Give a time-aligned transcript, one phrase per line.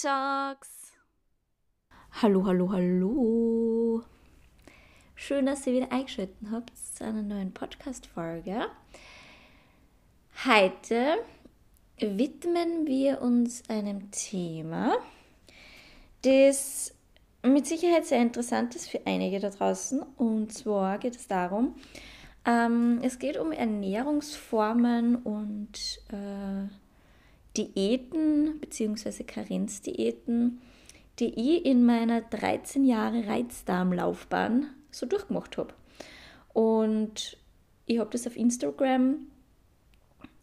[0.00, 0.92] Talks.
[2.22, 4.02] Hallo, hallo, hallo.
[5.14, 8.66] Schön, dass ihr wieder eingeschaltet habt zu einer neuen Podcast-Folge.
[10.46, 11.18] Heute
[11.98, 14.96] widmen wir uns einem Thema,
[16.22, 16.94] das
[17.42, 20.00] mit Sicherheit sehr interessant ist für einige da draußen.
[20.16, 21.74] Und zwar geht es darum,
[22.46, 26.68] ähm, es geht um Ernährungsformen und äh,
[27.56, 29.24] Diäten bzw.
[29.24, 30.60] Karenzdiäten,
[31.18, 35.74] die ich in meiner 13 Jahre Reizdarmlaufbahn so durchgemacht habe.
[36.52, 37.36] Und
[37.86, 39.26] ich habe das auf Instagram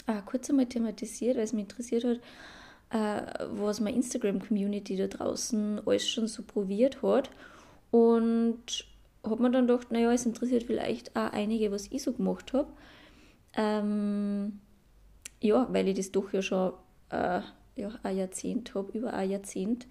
[0.08, 2.20] äh, kurz einmal thematisiert, weil es mich interessiert hat,
[2.90, 7.30] äh, was meine Instagram-Community da draußen alles schon so probiert hat.
[7.92, 8.86] Und
[9.24, 12.72] habe mir dann gedacht, naja, es interessiert vielleicht auch einige, was ich so gemacht habe.
[13.54, 14.60] Ähm,
[15.42, 16.74] ja, weil ich das doch ja schon
[17.10, 17.42] äh,
[17.76, 19.88] ja, ein Jahrzehnt habe, über ein Jahrzehnt.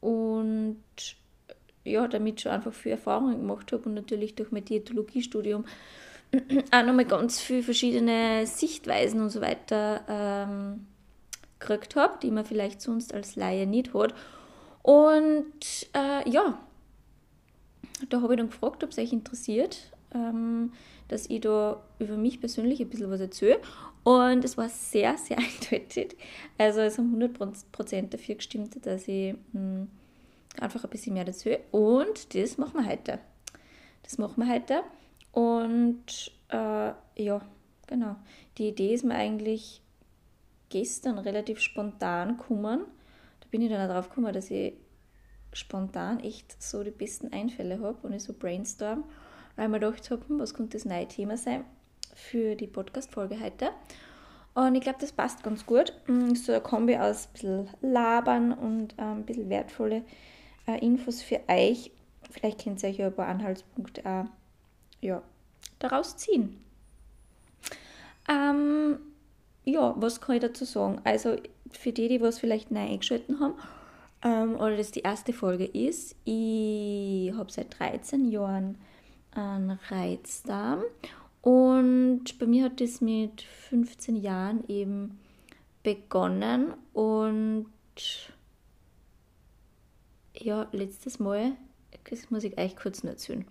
[0.00, 0.82] Und
[1.84, 5.64] ja, damit schon einfach viel Erfahrungen gemacht habe und natürlich durch mein Diätologiestudium
[6.70, 10.86] auch nochmal ganz viele verschiedene Sichtweisen und so weiter ähm,
[11.58, 14.14] gekriegt habe, die man vielleicht sonst als Laie nicht hat.
[14.82, 16.58] Und äh, ja,
[18.08, 20.72] da habe ich dann gefragt, ob es euch interessiert, ähm,
[21.08, 23.60] dass ich da über mich persönlich ein bisschen was erzähle.
[24.10, 25.38] Und es war sehr, sehr
[25.70, 26.16] eindeutig.
[26.58, 29.88] Also es haben 100% dafür gestimmt, dass ich mh, hm,
[30.58, 31.50] einfach ein bisschen mehr dazu.
[31.70, 33.20] Und das machen wir heute.
[34.02, 34.82] Das machen wir heute.
[35.30, 37.40] Und äh, ja,
[37.86, 38.16] genau.
[38.58, 39.80] Die Idee ist mir eigentlich
[40.70, 42.86] gestern relativ spontan gekommen.
[43.38, 44.72] Da bin ich dann auch drauf gekommen, dass ich
[45.52, 49.04] spontan echt so die besten Einfälle habe und ich so brainstorm,
[49.54, 51.64] weil ich mir gedacht habe, hm, was könnte das neue Thema sein
[52.14, 53.70] für die Podcast-Folge heute.
[54.54, 55.92] Und ich glaube, das passt ganz gut.
[56.06, 60.02] Hm, so ein Kombi aus ein bisschen Labern und ein bisschen wertvolle
[60.66, 61.90] äh, Infos für euch.
[62.30, 64.26] Vielleicht könnt ihr euch ja ein paar Anhaltspunkte auch
[65.00, 65.22] ja,
[65.78, 66.60] daraus ziehen.
[68.28, 68.98] Ähm,
[69.64, 71.00] ja, was kann ich dazu sagen?
[71.04, 71.36] Also
[71.70, 73.54] für die, die was vielleicht neu eingeschaltet haben,
[74.22, 78.78] ähm, oder das die erste Folge ist, ich habe seit 13 Jahren
[79.32, 80.82] einen Reizdarm
[81.42, 85.18] und bei mir hat das mit 15 Jahren eben
[85.82, 87.66] begonnen und
[90.34, 91.52] ja, letztes Mal,
[92.08, 93.44] das muss ich euch kurz nur erzählen.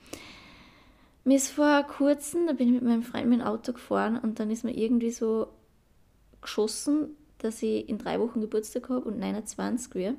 [1.24, 4.40] Mir ist vor kurzem, da bin ich mit meinem Freund mit dem Auto gefahren und
[4.40, 5.48] dann ist mir irgendwie so
[6.42, 10.16] geschossen, dass ich in drei Wochen Geburtstag habe und 29 wäre.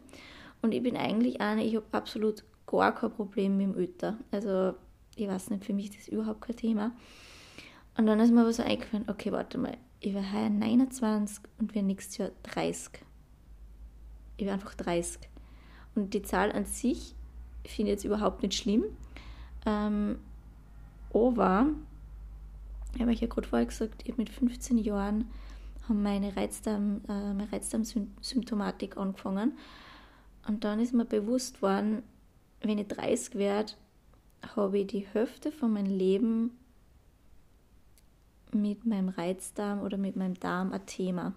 [0.63, 4.19] Und ich bin eigentlich eine, ich habe absolut gar kein Problem mit dem Öter.
[4.31, 4.75] Also,
[5.17, 6.93] ich weiß nicht, für mich ist das überhaupt kein Thema.
[8.01, 11.75] Und dann ist mir aber so eingefallen, okay, warte mal, ich werde heuer 29 und
[11.75, 12.93] werde nächstes Jahr 30.
[14.39, 15.21] Ich werde einfach 30.
[15.95, 17.15] Und die Zahl an sich
[17.67, 18.85] finde ich jetzt überhaupt nicht schlimm.
[19.67, 20.19] Ähm,
[21.13, 21.67] aber,
[22.95, 25.31] ich habe euch ja gerade vorher gesagt, ich mit 15 Jahren
[25.87, 29.59] haben meine Reizdarm, äh, meine Reizdarmsymptomatik angefangen.
[30.49, 32.03] Und dann ist mir bewusst worden,
[32.63, 33.75] wenn ich 30 werde,
[34.57, 36.53] habe ich die Hälfte von meinem Leben
[38.55, 41.35] mit meinem Reizdarm oder mit meinem Darm ein Thema.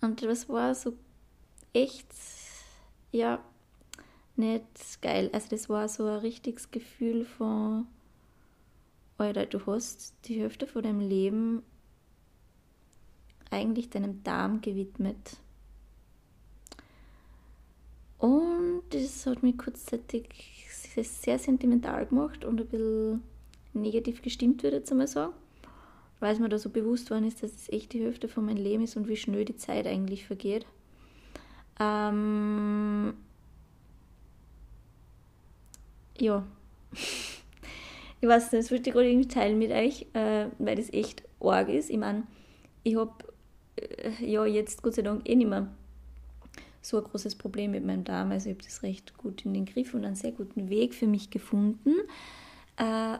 [0.00, 0.94] Und das war so
[1.72, 2.08] echt,
[3.12, 3.42] ja,
[4.36, 5.30] nicht geil.
[5.32, 7.86] Also das war so ein richtiges Gefühl von,
[9.18, 11.62] Alter, du hast die Hälfte von deinem Leben
[13.50, 15.36] eigentlich deinem Darm gewidmet.
[18.18, 20.28] Und das hat mich kurzzeitig
[20.94, 23.22] sehr sentimental gemacht und ein bisschen
[23.74, 25.34] negativ gestimmt, würde ich jetzt einmal sagen.
[26.22, 28.62] Weil es mir da so bewusst worden ist, dass es echt die Hälfte von meinem
[28.62, 30.64] Leben ist und wie schnell die Zeit eigentlich vergeht.
[31.80, 33.14] Ähm
[36.20, 36.46] ja.
[38.20, 41.24] ich weiß nicht, das wollte ich gerade irgendwie teilen mit euch, äh, weil das echt
[41.40, 41.90] arg ist.
[41.90, 42.22] Ich meine,
[42.84, 43.12] ich habe
[43.74, 45.66] äh, ja jetzt Gott sei Dank eh nicht mehr
[46.82, 48.30] so ein großes Problem mit meinem Darm.
[48.30, 51.08] Also ich habe das recht gut in den Griff und einen sehr guten Weg für
[51.08, 51.96] mich gefunden.
[52.76, 53.18] Äh,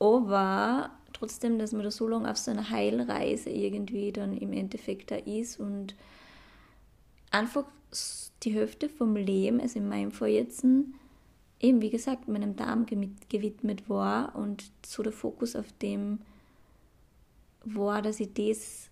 [0.00, 5.10] aber trotzdem, dass man da so lange auf so einer Heilreise irgendwie dann im Endeffekt
[5.10, 5.94] da ist und
[7.30, 7.64] einfach
[8.42, 10.64] die Hälfte vom Leben, also in meinem Fall jetzt,
[11.60, 16.20] eben wie gesagt, meinem Darm gewidmet war und so der Fokus auf dem
[17.64, 18.90] war, dass ich das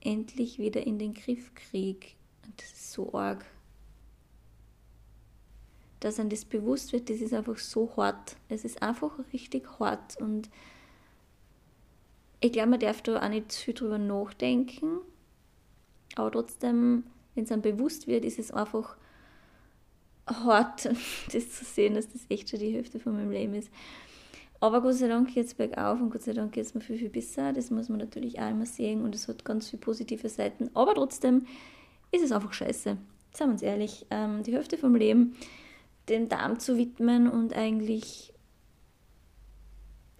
[0.00, 2.08] endlich wieder in den Griff kriege.
[2.44, 3.44] Und das ist so arg.
[6.00, 8.36] Dass einem das bewusst wird, das ist einfach so hart.
[8.48, 10.50] Es ist einfach richtig hart und
[12.40, 14.98] ich glaube, man darf da auch nicht viel drüber nachdenken,
[16.16, 17.04] aber trotzdem
[17.36, 18.96] wenn es einem bewusst wird, ist es einfach
[20.26, 20.84] hart,
[21.32, 23.70] das zu sehen, dass das echt schon die Hälfte von meinem Leben ist.
[24.58, 26.96] Aber Gott sei Dank geht es bergauf und Gott sei Dank geht es mir viel,
[26.96, 27.52] viel besser.
[27.52, 30.70] Das muss man natürlich auch immer sehen und es hat ganz viele positive Seiten.
[30.72, 31.46] Aber trotzdem
[32.10, 32.96] ist es einfach scheiße.
[33.32, 34.06] Seien wir uns ehrlich.
[34.10, 35.36] Ähm, die Hälfte vom Leben
[36.08, 38.32] dem Darm zu widmen und eigentlich,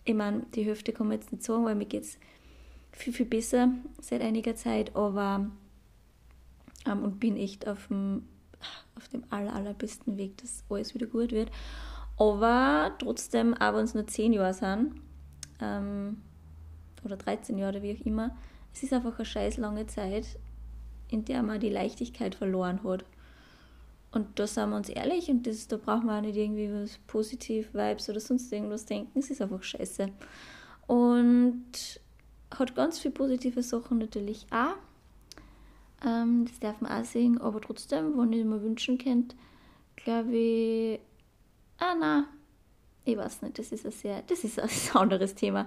[0.06, 2.18] ich meine, die Hälfte kann man jetzt nicht sagen, weil mir geht es
[2.92, 3.70] viel, viel besser
[4.00, 5.50] seit einiger Zeit, aber
[6.86, 8.26] ähm, und bin echt auf dem,
[8.96, 11.50] auf dem aller, allerbesten Weg, dass alles wieder gut wird.
[12.18, 14.94] Aber trotzdem, auch wenn es nur 10 Jahre sind,
[15.60, 16.22] ähm,
[17.04, 18.36] oder 13 Jahre, wie auch immer,
[18.72, 20.38] es ist einfach eine scheiß lange Zeit,
[21.08, 23.04] in der man die Leichtigkeit verloren hat.
[24.12, 26.98] Und da sind wir uns ehrlich und das, da brauchen wir auch nicht irgendwie was
[27.06, 29.18] positiv, Vibes oder sonst irgendwas denken.
[29.18, 30.08] Es ist einfach scheiße.
[30.86, 32.00] Und
[32.56, 34.76] hat ganz viele positive Sachen natürlich auch.
[36.06, 39.36] Ähm, das darf man auch sehen, aber trotzdem, wenn ich mir wünschen könnte,
[39.96, 41.00] glaube ich,
[41.78, 42.28] ah na,
[43.04, 45.66] ich weiß nicht, das ist ein sehr, das ist ein anderes Thema.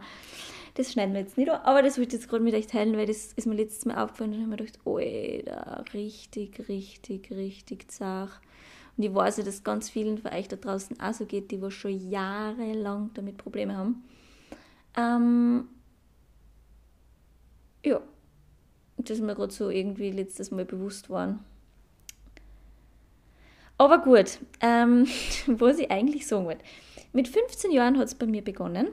[0.75, 2.95] Das schneiden wir jetzt nicht an, aber das wollte ich jetzt gerade mit euch teilen,
[2.95, 7.31] weil das ist mir letztes Mal aufgefallen und habe mir gedacht, oh, da richtig, richtig,
[7.31, 8.39] richtig zart.
[8.97, 11.71] Und ich weiß ja, dass ganz vielen von euch da draußen auch so geht, die
[11.71, 14.03] schon jahrelang damit Probleme haben.
[14.97, 15.69] Ähm,
[17.85, 18.01] ja,
[18.97, 21.39] das ist mir gerade so irgendwie letztes Mal bewusst geworden.
[23.77, 25.07] Aber gut, ähm,
[25.47, 26.63] was ich eigentlich sagen wollte.
[27.13, 28.89] Mit 15 Jahren hat es bei mir begonnen.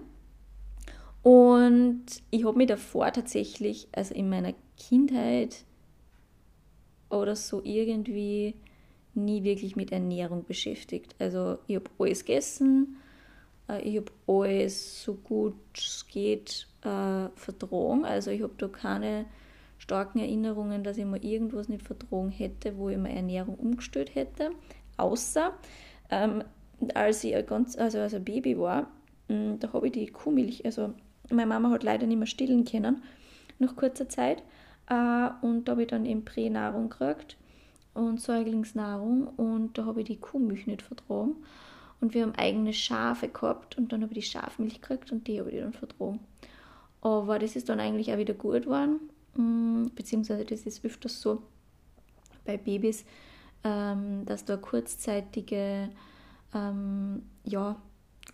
[1.26, 5.64] Und ich habe mich davor tatsächlich, also in meiner Kindheit
[7.10, 8.54] oder so irgendwie
[9.14, 11.16] nie wirklich mit Ernährung beschäftigt.
[11.18, 12.98] Also ich habe alles gegessen,
[13.68, 18.04] äh, ich habe alles so gut es geht äh, vertragen.
[18.04, 19.26] Also ich habe da keine
[19.78, 24.50] starken Erinnerungen, dass ich mal irgendwas nicht vertragen hätte, wo ich meine Ernährung umgestellt hätte.
[24.96, 25.54] Außer
[26.08, 26.44] ähm,
[26.94, 28.92] als ich ein ganz, also als ein Baby war,
[29.26, 30.94] mm, da habe ich die Kuhmilch, also
[31.30, 33.02] meine Mama hat leider nicht mehr stillen können
[33.58, 34.42] nach kurzer Zeit.
[34.88, 37.36] Äh, und da habe ich dann eben Pränahrung gekriegt
[37.94, 41.36] und Säuglingsnahrung und da habe ich die Kuhmilch nicht vertragen.
[42.00, 45.40] Und wir haben eigene Schafe gehabt und dann habe ich die Schafmilch gekriegt und die
[45.40, 46.20] habe ich dann vertragen.
[47.00, 49.00] Aber das ist dann eigentlich auch wieder gut geworden,
[49.34, 51.42] mm, beziehungsweise das ist öfters so
[52.44, 53.04] bei Babys,
[53.64, 55.88] ähm, dass da kurzzeitige
[56.54, 57.80] ähm, ja,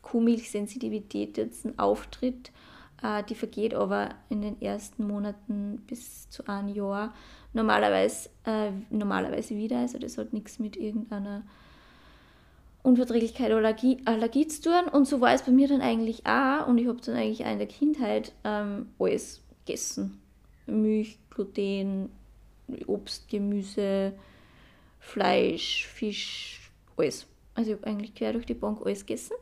[0.03, 2.50] Kuhmilchsensitivität jetzt auftritt.
[3.02, 7.14] Äh, die vergeht aber in den ersten Monaten bis zu einem Jahr
[7.52, 9.78] normalerweise, äh, normalerweise wieder.
[9.78, 11.43] Also das hat nichts mit irgendeiner
[12.82, 14.88] Unverträglichkeit oder Allergie, Allergie zu tun.
[14.90, 16.66] Und so war es bei mir dann eigentlich auch.
[16.66, 20.20] Und ich habe dann eigentlich auch in der Kindheit ähm, alles gegessen.
[20.66, 22.10] Milch, Gluten,
[22.87, 24.12] Obst, Gemüse,
[25.00, 27.26] Fleisch, Fisch, alles.
[27.55, 29.34] Also ich habe eigentlich quer durch die Bank alles gegessen.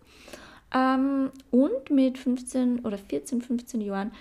[0.74, 4.12] Ähm, und mit 15 oder 14, 15 Jahren,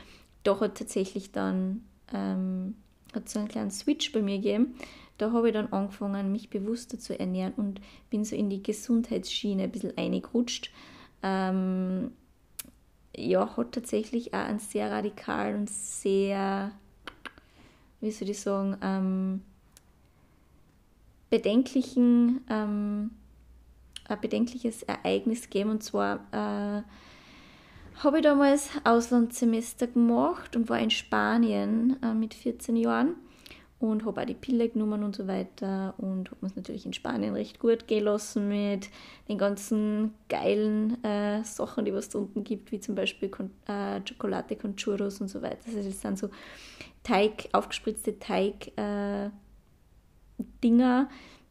[0.44, 2.76] da hat tatsächlich dann ähm,
[3.14, 4.76] hat so einen kleinen Switch bei mir gegeben.
[5.18, 9.64] Da habe ich dann angefangen, mich bewusster zu ernähren und bin so in die Gesundheitsschiene
[9.64, 10.72] ein bisschen eingerutscht.
[11.22, 12.12] Ähm,
[13.16, 16.72] ja, hat tatsächlich auch einen sehr radikalen und sehr,
[18.00, 19.42] wie soll ich sagen, ähm,
[21.30, 23.12] bedenklichen, ähm,
[24.10, 25.72] ein bedenkliches Ereignis gegeben.
[25.72, 26.84] Und zwar äh,
[28.04, 33.16] habe ich damals Auslandssemester gemacht und war in Spanien äh, mit 14 Jahren
[33.80, 37.34] und habe auch die Pille genommen und so weiter und habe es natürlich in Spanien
[37.34, 38.90] recht gut gelassen mit
[39.30, 44.02] den ganzen geilen äh, Sachen, die es da unten gibt, wie zum Beispiel Con äh,
[44.02, 45.60] Chocolate con Churros und so weiter.
[45.66, 46.30] Also das sind so
[47.04, 49.30] Teig, aufgespritzte Teig äh,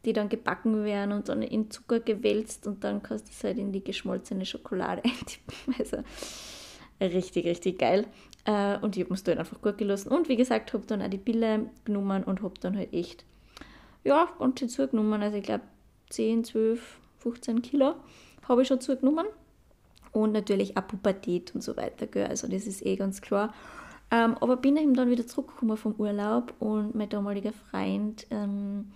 [0.05, 3.57] die dann gebacken werden und dann in Zucker gewälzt und dann kannst du es halt
[3.57, 5.75] in die geschmolzene Schokolade eintippen.
[5.77, 5.97] Also
[7.01, 8.07] richtig, richtig geil.
[8.45, 10.09] Äh, und ich habe es dann einfach gut gelassen.
[10.09, 13.25] Und wie gesagt, habe dann auch die Pille genommen und habe dann halt echt,
[14.03, 15.21] ja, ganz schön zugenommen.
[15.21, 15.63] Also ich glaube
[16.09, 17.95] 10, 12, 15 Kilo
[18.47, 19.25] habe ich schon zugenommen.
[20.11, 22.07] Und natürlich auch Pubertät und so weiter.
[22.07, 22.25] Gell?
[22.25, 23.53] Also das ist eh ganz klar.
[24.11, 28.91] Ähm, aber bin eben dann wieder zurückgekommen vom Urlaub und mein damaliger Freund ähm,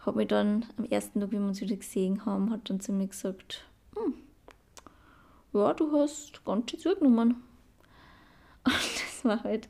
[0.00, 2.92] hat mich dann am ersten Tag, wie wir uns wieder gesehen haben, hat dann zu
[2.92, 3.64] mir gesagt,
[3.94, 4.14] hm,
[5.52, 7.42] ja, du hast ganz schön zugenommen.
[8.64, 9.68] Und das war halt,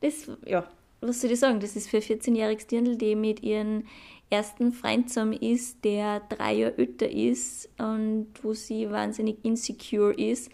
[0.00, 0.68] das, ja,
[1.00, 3.86] was soll ich sagen, das ist für ein 14-jähriges Dirndl, die mit ihren
[4.30, 10.50] ersten Freund zusammen ist, der drei Jahre älter ist und wo sie wahnsinnig insecure ist,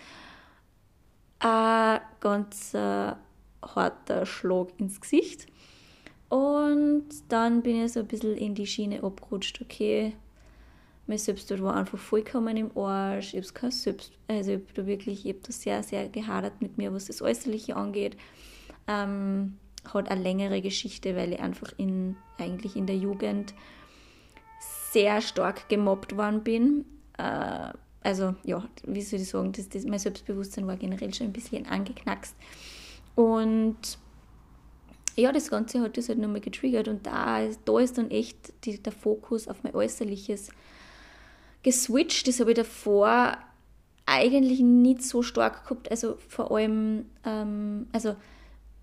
[1.41, 3.13] ein ganz äh,
[3.63, 5.47] harter Schlag ins Gesicht.
[6.35, 10.17] Und dann bin ich so ein bisschen in die Schiene abgerutscht, okay,
[11.07, 14.85] mein Selbstwert war einfach vollkommen im Arsch, ich habe kein Selbst, also ich habe da
[14.85, 18.17] wirklich, ich habe da sehr, sehr gehadert mit mir, was das Äußerliche angeht.
[18.89, 23.55] Ähm, hat eine längere Geschichte, weil ich einfach in, eigentlich in der Jugend
[24.91, 26.85] sehr stark gemobbt worden bin.
[27.17, 27.69] Äh,
[28.03, 31.65] also ja, wie soll ich sagen, das, das, mein Selbstbewusstsein war generell schon ein bisschen
[31.67, 32.35] angeknackst.
[33.15, 33.99] Und
[35.17, 38.83] ja, das Ganze hat das halt nochmal getriggert und da, da ist dann echt die,
[38.83, 40.51] der Fokus auf mein Äußerliches
[41.63, 42.27] geswitcht.
[42.29, 43.39] Das habe ich davor
[44.07, 45.91] eigentlich nicht so stark gehabt.
[45.91, 48.17] Also vor allem, ähm, also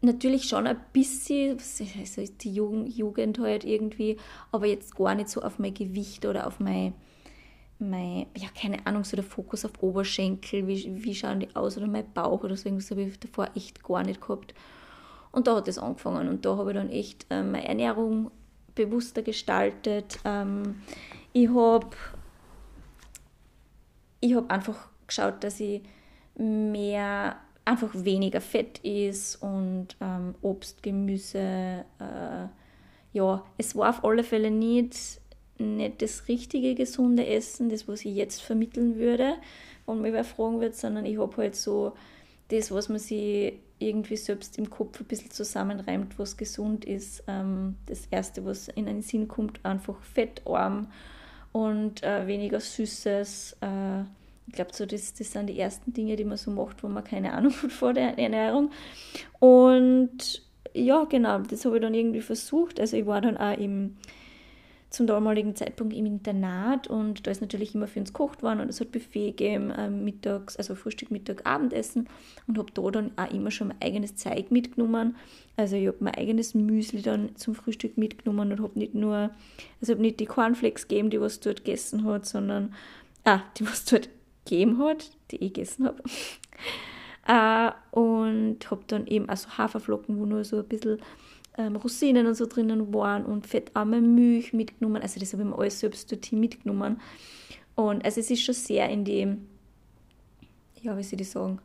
[0.01, 1.57] natürlich schon ein bisschen,
[1.99, 4.17] also die Jugend, Jugend halt irgendwie,
[4.51, 6.93] aber jetzt gar nicht so auf mein Gewicht oder auf mein,
[7.77, 11.87] mein ja, keine Ahnung, so der Fokus auf Oberschenkel, wie, wie schauen die aus oder
[11.87, 14.55] mein Bauch oder so, irgendwas habe ich davor echt gar nicht gehabt.
[15.31, 18.31] Und da hat es angefangen und da habe ich dann echt äh, meine Ernährung
[18.75, 20.19] bewusster gestaltet.
[20.25, 20.81] Ähm,
[21.33, 21.87] ich habe
[24.19, 25.81] ich hab einfach geschaut, dass ich
[26.35, 31.85] mehr, einfach weniger Fett ist und ähm, Obst, Gemüse.
[31.99, 32.47] Äh,
[33.13, 35.19] ja, es war auf alle Fälle nicht,
[35.57, 39.35] nicht das richtige gesunde Essen, das, was ich jetzt vermitteln würde,
[39.85, 41.93] wenn mich wer fragen wird, sondern ich habe halt so
[42.49, 47.23] das, was man sich irgendwie selbst im Kopf ein bisschen zusammenreimt, was gesund ist.
[47.27, 50.87] Ähm, das Erste, was in den Sinn kommt, einfach fettarm
[51.51, 53.57] und äh, weniger Süßes.
[53.61, 54.01] Äh,
[54.47, 57.03] ich glaube, so das, das sind die ersten Dinge, die man so macht, wo man
[57.03, 58.71] keine Ahnung hat vor der Ernährung.
[59.39, 62.79] Und ja, genau, das habe ich dann irgendwie versucht.
[62.79, 63.97] Also ich war dann auch im
[64.91, 68.69] zum damaligen Zeitpunkt im Internat und da ist natürlich immer für uns gekocht worden und
[68.69, 72.09] es hat Buffet gegeben, äh, mittags, also Frühstück, Mittag, Abendessen
[72.45, 75.15] und habe da dann auch immer schon mein eigenes Zeug mitgenommen.
[75.55, 79.31] Also ich habe mein eigenes Müsli dann zum Frühstück mitgenommen und habe nicht nur,
[79.79, 82.75] also habe nicht die Cornflakes gegeben, die was dort gegessen hat, sondern,
[83.23, 84.09] ah, die was dort
[84.43, 86.03] gegeben hat, die ich gegessen habe.
[87.27, 90.99] äh, und habe dann eben also Haferflocken, wo nur so ein bisschen
[91.57, 95.01] ähm, Rosinen und so drinnen waren und fettarme Milch mitgenommen.
[95.01, 97.01] Also das habe ich mir alles selbst dort mitgenommen.
[97.75, 99.37] Und also es ist schon sehr in die,
[100.81, 101.59] ja, wie soll ich sagen,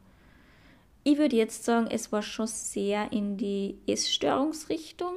[1.04, 5.14] ich würde jetzt sagen, es war schon sehr in die Essstörungsrichtung.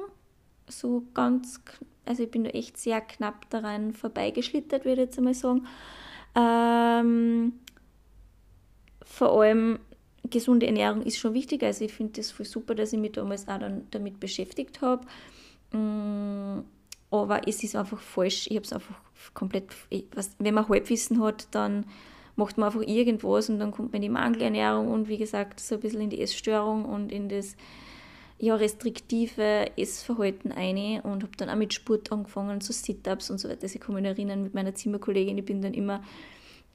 [0.68, 1.60] So ganz,
[2.06, 5.66] also ich bin da echt sehr knapp daran vorbeigeschlittert, würde ich jetzt einmal sagen.
[6.36, 7.54] Ähm,
[9.02, 9.80] vor allem
[10.28, 11.62] gesunde Ernährung ist schon wichtig.
[11.62, 15.06] Also ich finde das voll super, dass ich mich damals auch dann damit beschäftigt habe.
[15.72, 16.62] Mm,
[17.10, 18.46] aber es ist einfach falsch.
[18.48, 18.94] Ich habe es einfach
[19.34, 19.66] komplett,
[20.14, 21.86] was, wenn man Halbwissen hat, dann
[22.36, 25.74] macht man einfach irgendwas und dann kommt man in die Mangelernährung und wie gesagt so
[25.74, 27.56] ein bisschen in die Essstörung und in das
[28.38, 33.48] ja, restriktive Essverhalten ein und habe dann auch mit Sport angefangen, so Sit-Ups und so
[33.48, 33.64] weiter.
[33.64, 36.02] Also ich kann mich erinnern mit meiner Zimmerkollegin, ich bin dann immer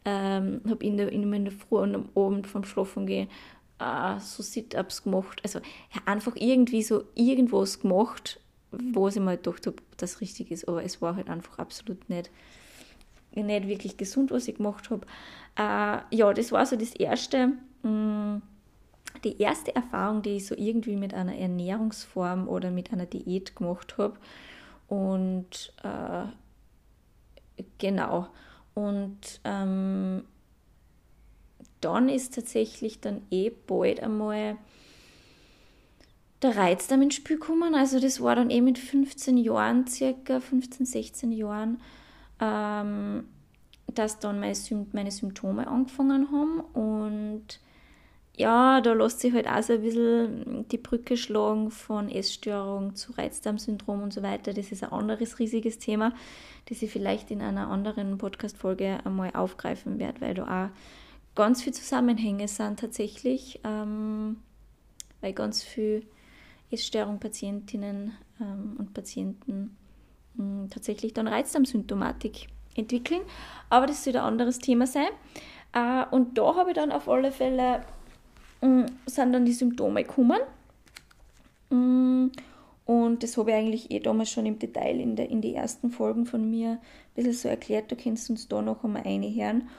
[0.06, 3.28] ähm, habe in der, in der Früh und am Abend vom Schlafen gehen
[3.80, 5.42] äh, so Sit-Ups gemacht.
[5.44, 8.40] Also ja, einfach irgendwie so irgendwas gemacht,
[8.72, 10.68] wo ich mal gedacht habe, das richtig ist.
[10.68, 12.30] Aber es war halt einfach absolut nicht,
[13.34, 15.06] nicht wirklich gesund, was ich gemacht habe.
[15.58, 17.54] Äh, ja, das war so das Erste.
[17.84, 18.42] Mh, mm,
[19.24, 23.98] die erste Erfahrung, die ich so irgendwie mit einer Ernährungsform oder mit einer Diät gemacht
[23.98, 24.18] habe.
[24.88, 28.28] Und äh, genau.
[28.76, 30.24] Und ähm,
[31.82, 34.58] dann ist tatsächlich dann eh bald einmal
[36.42, 37.74] der Reizdarm ins Spiel gekommen.
[37.74, 41.82] Also das war dann eh mit 15 Jahren, circa 15, 16 Jahren,
[42.40, 43.26] ähm,
[43.94, 44.56] dass dann meine,
[44.92, 46.60] meine Symptome angefangen haben.
[46.60, 47.60] Und
[48.38, 53.14] ja, da lässt sich halt auch so ein bisschen die Brücke schlagen von Essstörung zu
[53.14, 54.54] Reizdarmsyndrom und so weiter.
[54.54, 56.14] Das ist ein anderes riesiges Thema,
[56.68, 60.70] das ich vielleicht in einer anderen Podcast-Folge einmal aufgreifen werde, weil da auch
[61.36, 64.38] ganz viele Zusammenhänge sind tatsächlich, ähm,
[65.22, 66.04] weil ganz viele
[66.72, 69.78] Essstörung-Patientinnen ähm, und Patienten
[70.36, 73.22] mh, hm, tatsächlich dann Reizdarmsymptomatik entwickeln.
[73.70, 75.08] Aber das soll ein anderes Thema sein.
[75.74, 77.86] Äh, und da habe ich dann auf alle Fälle
[79.06, 80.40] sind dann die Symptome gekommen.
[81.70, 82.28] Mm,
[82.86, 85.90] und das habe ich eigentlich eh damals schon im Detail in, der, in die ersten
[85.90, 86.80] Folgen von mir ein
[87.16, 87.92] bisschen so erklärt.
[87.92, 89.70] Du kannst uns da noch einmal einhören.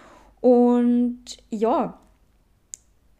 [0.41, 1.99] Und ja,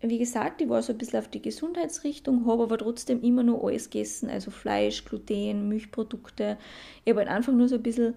[0.01, 3.65] wie gesagt, ich war so ein bisschen auf die Gesundheitsrichtung, habe aber trotzdem immer noch
[3.65, 6.59] alles gegessen, also Fleisch, Gluten, Milchprodukte.
[7.05, 8.15] Ich habe halt einfach nur so ein bisschen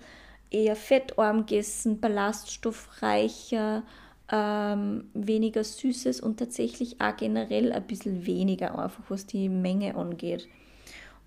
[0.52, 3.84] eher fettarm gegessen, ballaststoffreicher,
[4.32, 10.48] ähm, weniger Süßes und tatsächlich auch generell ein bisschen weniger, einfach was die Menge angeht.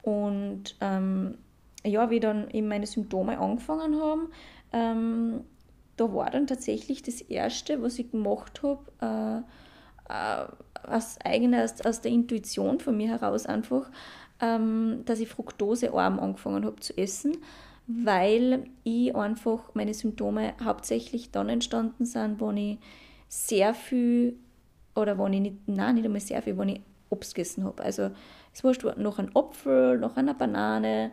[0.02, 1.38] Und ähm,
[1.84, 4.28] ja, wie dann eben meine Symptome angefangen haben,
[4.72, 5.44] ähm,
[5.96, 9.44] da war dann tatsächlich das Erste, was ich gemacht habe,
[10.08, 10.46] äh, äh,
[10.86, 13.90] aus eigener, aus, aus, der Intuition von mir heraus einfach,
[14.40, 17.36] ähm, dass ich fruktosearm angefangen habe zu essen,
[17.86, 22.78] weil ich einfach meine Symptome hauptsächlich dann entstanden sind, wenn ich
[23.28, 24.36] sehr viel
[24.94, 27.82] oder wenn ich nicht, nein, nicht einmal sehr viel, wenn ich Obst gegessen habe.
[27.82, 28.10] Also
[28.52, 31.12] es war noch ein Apfel, noch eine Banane,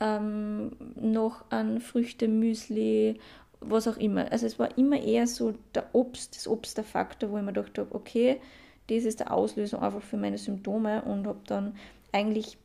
[0.00, 3.18] ähm, noch ein Früchtemüsli,
[3.60, 4.30] was auch immer.
[4.30, 7.52] Also es war immer eher so der Obst, das Obst der Faktor, wo ich mir
[7.52, 8.40] gedacht habe, okay,
[8.88, 11.76] das ist der Auslöser einfach für meine Symptome und habe dann
[12.12, 12.58] eigentlich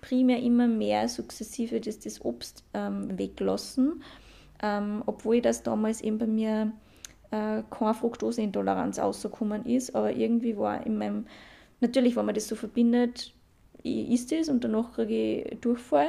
[0.00, 4.02] primär immer mehr sukzessive das, das Obst ähm, weglassen,
[4.62, 6.72] ähm, obwohl das damals eben bei mir
[7.30, 11.26] äh, keine Fructoseintoleranz rausgekommen ist, aber irgendwie war in meinem,
[11.80, 13.32] natürlich, wenn man das so verbindet,
[13.82, 16.08] ich isst es und danach kriege ich Durchfall,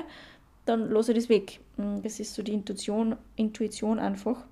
[0.66, 1.60] dann lasse ich das weg.
[1.78, 4.46] Mm, das ist so die Intuition, Intuition einfach.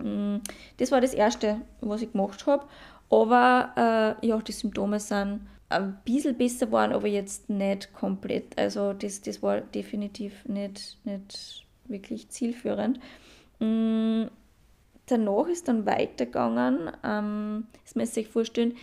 [0.00, 0.36] Mm,
[0.76, 2.66] das war das Erste, was ich gemacht habe.
[3.10, 5.40] Aber äh, ja, die Symptome sind
[5.72, 8.58] ein bisschen besser geworden, aber jetzt nicht komplett.
[8.58, 13.00] Also das, das war definitiv nicht, nicht wirklich zielführend.
[13.58, 14.24] Mm,
[15.06, 16.90] danach ist dann weitergegangen.
[17.04, 18.76] Ähm, das müsst ihr euch vorstellen,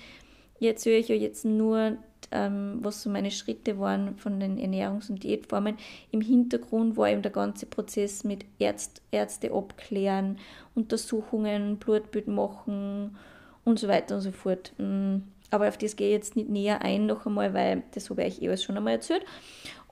[0.60, 1.98] jetzt höre ich ja jetzt nur
[2.31, 5.77] ähm, was so meine Schritte waren von den Ernährungs- und Diätformen.
[6.12, 10.38] Im Hintergrund war eben der ganze Prozess mit Ärzt, Ärzte abklären,
[10.75, 13.17] Untersuchungen, Blutbild machen
[13.65, 14.74] und so weiter und so fort.
[14.77, 15.17] Mm,
[15.51, 18.41] aber auf das gehe ich jetzt nicht näher ein noch einmal, weil das habe ich
[18.41, 19.25] eh alles schon einmal erzählt.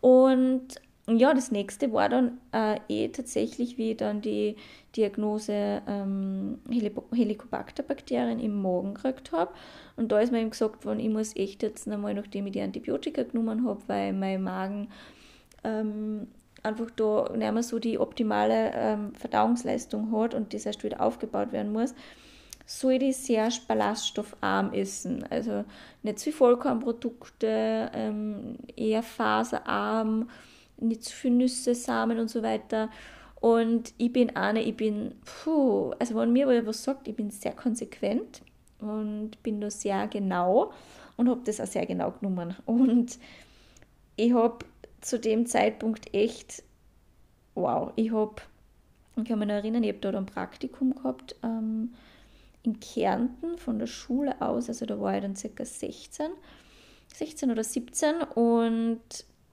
[0.01, 4.57] Und ja, das nächste war dann äh, eh tatsächlich, wie ich dann die
[4.95, 9.53] Diagnose ähm, Helicobacter-Bakterien im Magen gekriegt habe.
[9.95, 12.61] Und da ist mir eben gesagt worden, ich muss echt jetzt einmal, nachdem ich die
[12.61, 14.89] Antibiotika genommen habe, weil mein Magen
[15.63, 16.27] ähm,
[16.63, 21.53] einfach da nicht mehr so die optimale ähm, Verdauungsleistung hat und das erst wieder aufgebaut
[21.53, 21.95] werden muss,
[22.67, 25.25] soll ich sehr ballaststoffarm essen.
[25.29, 25.63] Also
[26.03, 30.29] nicht zu viel Vollkornprodukte, ähm, eher faserarm,
[30.75, 32.89] nicht zu viel Nüsse, Samen und so weiter.
[33.39, 37.53] Und ich bin eine, ich bin, puh, also wenn mir was sagt, ich bin sehr
[37.53, 38.41] konsequent
[38.79, 40.73] und bin da sehr genau
[41.15, 42.53] und habe das auch sehr genau genommen.
[42.65, 43.17] Und
[44.17, 44.65] ich habe
[44.99, 46.63] zu dem Zeitpunkt echt,
[47.55, 48.35] wow, ich habe,
[49.15, 51.93] ich kann mich noch erinnern, ich habe dort ein Praktikum gehabt ähm,
[52.67, 56.27] in Kärnten von der Schule aus, also da war ich dann circa 16,
[57.15, 59.01] 16 oder 17 und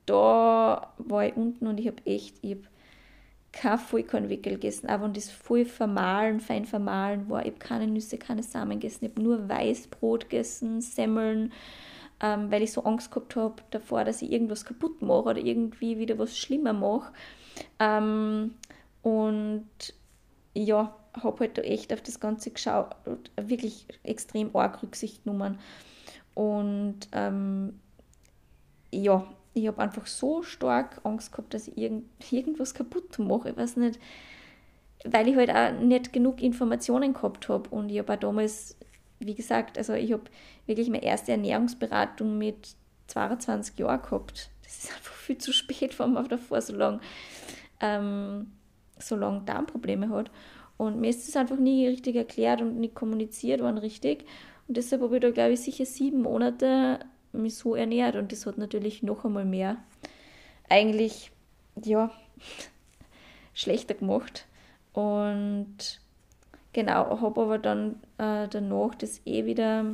[0.05, 2.64] da war ich unten und ich habe echt, ich habe
[3.53, 7.42] kein Vollkornwickel gegessen, aber und das voll vermahlen, fein vermahlen war.
[7.42, 11.53] Ich habe keine Nüsse, keine Samen gegessen, ich habe nur Weißbrot gegessen, Semmeln,
[12.20, 15.98] ähm, weil ich so Angst gehabt habe davor, dass ich irgendwas kaputt mache oder irgendwie
[15.98, 17.12] wieder was schlimmer mache.
[17.79, 18.55] Ähm,
[19.03, 19.68] und
[20.55, 22.95] ja, habe halt da echt auf das Ganze geschaut,
[23.37, 25.59] wirklich extrem arg Rücksicht genommen.
[26.35, 27.79] Und ähm,
[28.90, 33.51] ja, ich habe einfach so stark Angst gehabt, dass ich irgend, irgendwas kaputt mache.
[33.51, 34.01] Ich weiß nicht,
[35.05, 37.69] weil ich halt auch nicht genug Informationen gehabt habe.
[37.71, 38.77] Und ich habe auch damals,
[39.21, 40.25] wie gesagt, also ich habe
[40.67, 42.75] wirklich meine erste Ernährungsberatung mit
[43.07, 44.51] 22 Jahren gehabt.
[44.64, 47.01] Das ist einfach viel zu spät, wenn man davor so lange
[47.81, 48.53] ähm,
[49.07, 50.31] so lang Darmprobleme hat.
[50.77, 54.25] Und mir ist das einfach nie richtig erklärt und nicht kommuniziert worden richtig.
[54.67, 57.01] Und deshalb habe ich da, glaube ich, sicher sieben Monate
[57.33, 59.77] mich so ernährt und das hat natürlich noch einmal mehr
[60.69, 61.31] eigentlich,
[61.83, 62.11] ja,
[63.55, 64.47] schlechter gemacht.
[64.93, 66.01] Und
[66.73, 69.85] genau, habe aber dann äh, danach das eh wieder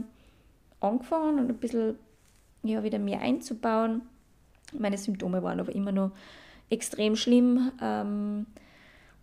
[0.81, 1.99] angefangen und ein bisschen
[2.62, 4.03] ja, wieder mehr einzubauen.
[4.73, 6.12] Meine Symptome waren aber immer noch
[6.68, 8.46] extrem schlimm, ähm,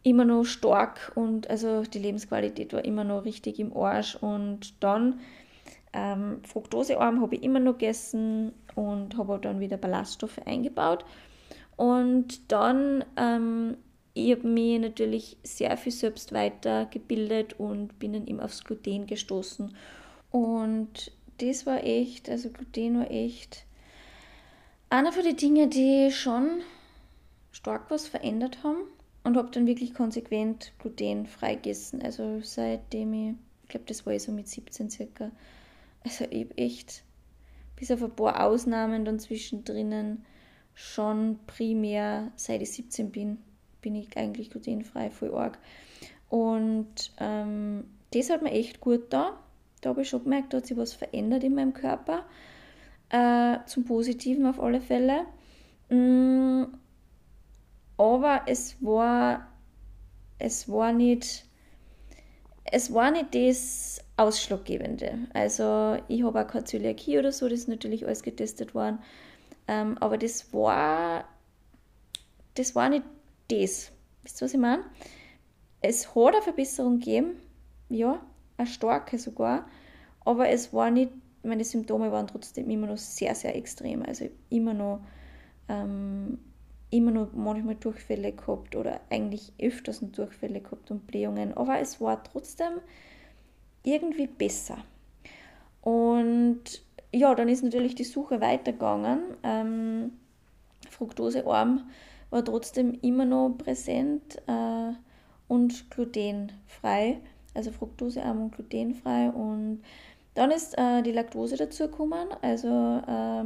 [0.07, 4.15] immer noch stark und also die Lebensqualität war immer noch richtig im Arsch.
[4.15, 5.19] Und dann
[5.93, 11.03] ähm, Fructosearm habe ich immer noch gegessen und habe dann wieder Ballaststoffe eingebaut.
[11.75, 13.77] Und dann, ähm,
[14.13, 19.75] ich habe mich natürlich sehr viel selbst weitergebildet und bin dann eben aufs Gluten gestoßen.
[20.31, 23.65] Und das war echt, also Gluten war echt
[24.89, 26.61] einer von den Dingen, die schon
[27.51, 28.77] stark was verändert haben
[29.27, 32.01] und habe dann wirklich konsequent glutenfrei gegessen.
[32.01, 35.31] Also seitdem ich, ich glaube, das war ich so mit 17 circa,
[36.05, 37.03] also ich habe echt,
[37.75, 40.23] bis auf ein paar Ausnahmen dann zwischendrin,
[40.73, 43.39] schon primär, seit ich 17 bin,
[43.81, 45.59] bin ich eigentlich glutenfrei, voll arg.
[46.29, 49.37] Und ähm, das hat mir echt gut da.
[49.81, 52.25] Da habe ich schon gemerkt, da hat sich was verändert in meinem Körper.
[53.09, 55.25] Äh, zum Positiven auf alle Fälle.
[55.89, 56.63] Mm,
[57.97, 59.47] aber es war,
[60.39, 61.45] es war nicht,
[62.65, 65.27] es war nicht das Ausschlaggebende.
[65.33, 68.99] Also ich habe auch keine Zöliakie oder so, das ist natürlich alles getestet worden.
[69.67, 71.25] Ähm, aber das war,
[72.55, 73.03] das war nicht
[73.49, 73.91] das.
[74.23, 74.83] Wisst ihr, was ich meine?
[75.81, 77.37] Es hat eine Verbesserung gegeben,
[77.89, 78.21] ja,
[78.57, 79.67] eine starke sogar,
[80.21, 81.11] aber es war nicht,
[81.43, 84.03] meine Symptome waren trotzdem immer noch sehr, sehr extrem.
[84.03, 85.01] Also immer noch,
[85.69, 86.39] ähm,
[86.89, 92.23] immer noch manchmal Durchfälle gehabt oder eigentlich öfters Durchfälle gehabt und Blähungen, aber es war
[92.23, 92.79] trotzdem
[93.83, 94.77] irgendwie besser.
[95.81, 99.19] Und ja, dann ist natürlich die Suche weitergegangen.
[99.43, 100.11] Ähm,
[100.89, 101.89] Fructosearm
[102.29, 104.91] war trotzdem immer noch präsent äh,
[105.47, 107.19] und glutenfrei,
[107.53, 109.29] also fructosearm und glutenfrei.
[109.29, 109.83] Und
[110.33, 112.27] dann ist äh, die Laktose dazu gekommen.
[112.41, 113.45] Also äh,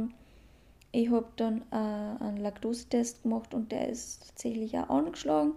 [0.92, 5.54] ich habe dann äh, einen Laktosetest gemacht und der ist tatsächlich auch angeschlagen.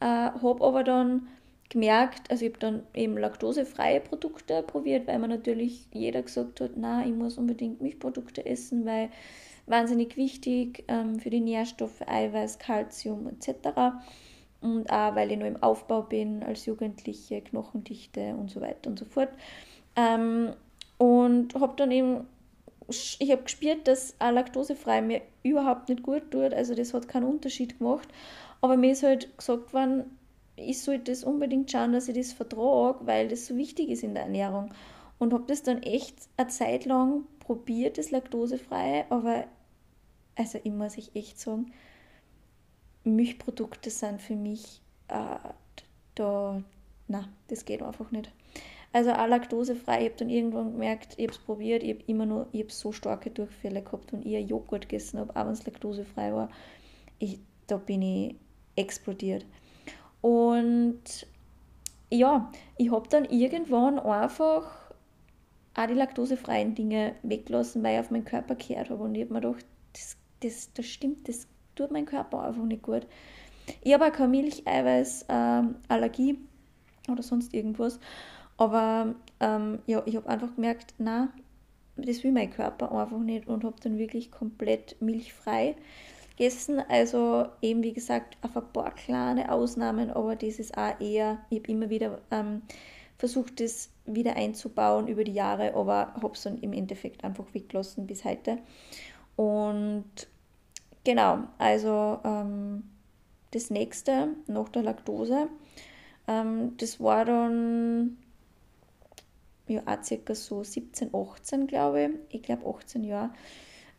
[0.00, 1.28] Äh, habe aber dann
[1.68, 6.72] gemerkt, also ich habe dann eben laktosefreie Produkte probiert, weil man natürlich jeder gesagt hat,
[6.76, 9.10] na, ich muss unbedingt Milchprodukte essen, weil
[9.66, 13.98] wahnsinnig wichtig ähm, für die Nährstoffe, Eiweiß, Kalzium etc.
[14.62, 18.98] Und auch, weil ich noch im Aufbau bin als Jugendliche, Knochendichte und so weiter und
[18.98, 19.28] so fort.
[19.94, 20.54] Ähm,
[20.96, 22.26] und habe dann eben,
[22.88, 27.24] ich habe gespürt, dass auch laktosefrei mir überhaupt nicht gut tut, also das hat keinen
[27.26, 28.08] Unterschied gemacht.
[28.60, 30.18] Aber mir ist halt gesagt worden,
[30.56, 34.14] ich sollte das unbedingt schauen, dass ich das vertrage, weil das so wichtig ist in
[34.14, 34.70] der Ernährung.
[35.18, 39.44] Und habe das dann echt eine Zeit lang probiert, das Laktosefreie, aber
[40.36, 41.72] also ich muss ich echt sagen,
[43.04, 45.36] Milchprodukte sind für mich äh,
[46.14, 46.62] da,
[47.08, 48.30] na, das geht einfach nicht.
[48.92, 52.24] Also auch laktosefrei, ich habe dann irgendwann gemerkt, ich habe es probiert, ich habe immer
[52.24, 55.66] nur, ich habe so starke Durchfälle gehabt und ich Joghurt gegessen habe, auch wenn es
[55.66, 56.48] laktosefrei war,
[57.18, 58.36] ich, da bin ich
[58.76, 59.44] explodiert.
[60.22, 61.26] Und
[62.10, 64.64] ja, ich habe dann irgendwann einfach
[65.74, 69.04] auch die laktosefreien Dinge weggelassen, weil ich auf meinen Körper gehört habe.
[69.04, 71.46] Und ich habe mir gedacht, das, das, das stimmt, das
[71.76, 73.06] tut mein Körper einfach nicht gut.
[73.82, 76.48] Ich habe auch keine Milcheiweißallergie ähm,
[77.10, 78.00] oder sonst irgendwas.
[78.58, 81.28] Aber ähm, ja, ich habe einfach gemerkt, na,
[81.96, 85.76] das will mein Körper einfach nicht und habe dann wirklich komplett milchfrei
[86.36, 86.82] gegessen.
[86.88, 91.60] Also eben wie gesagt auf ein paar kleine Ausnahmen, aber das ist auch eher, ich
[91.60, 92.62] habe immer wieder ähm,
[93.16, 98.06] versucht, das wieder einzubauen über die Jahre, aber habe es dann im Endeffekt einfach weggelassen
[98.06, 98.58] bis heute.
[99.36, 100.04] Und
[101.04, 102.84] genau, also ähm,
[103.52, 105.48] das nächste nach der Laktose,
[106.26, 108.18] ähm, das war dann
[109.68, 112.36] ja auch circa so 17, 18, glaube ich.
[112.36, 113.30] Ich glaube 18 Jahre.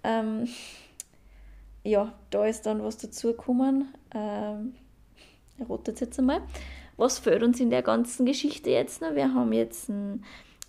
[0.03, 0.47] Ähm,
[1.83, 3.93] ja, da ist dann was dazugekommen.
[4.13, 4.75] Ähm,
[5.67, 6.41] rotet jetzt einmal.
[6.97, 9.15] Was fehlt uns in der ganzen Geschichte jetzt noch?
[9.15, 10.23] Wir haben jetzt ein,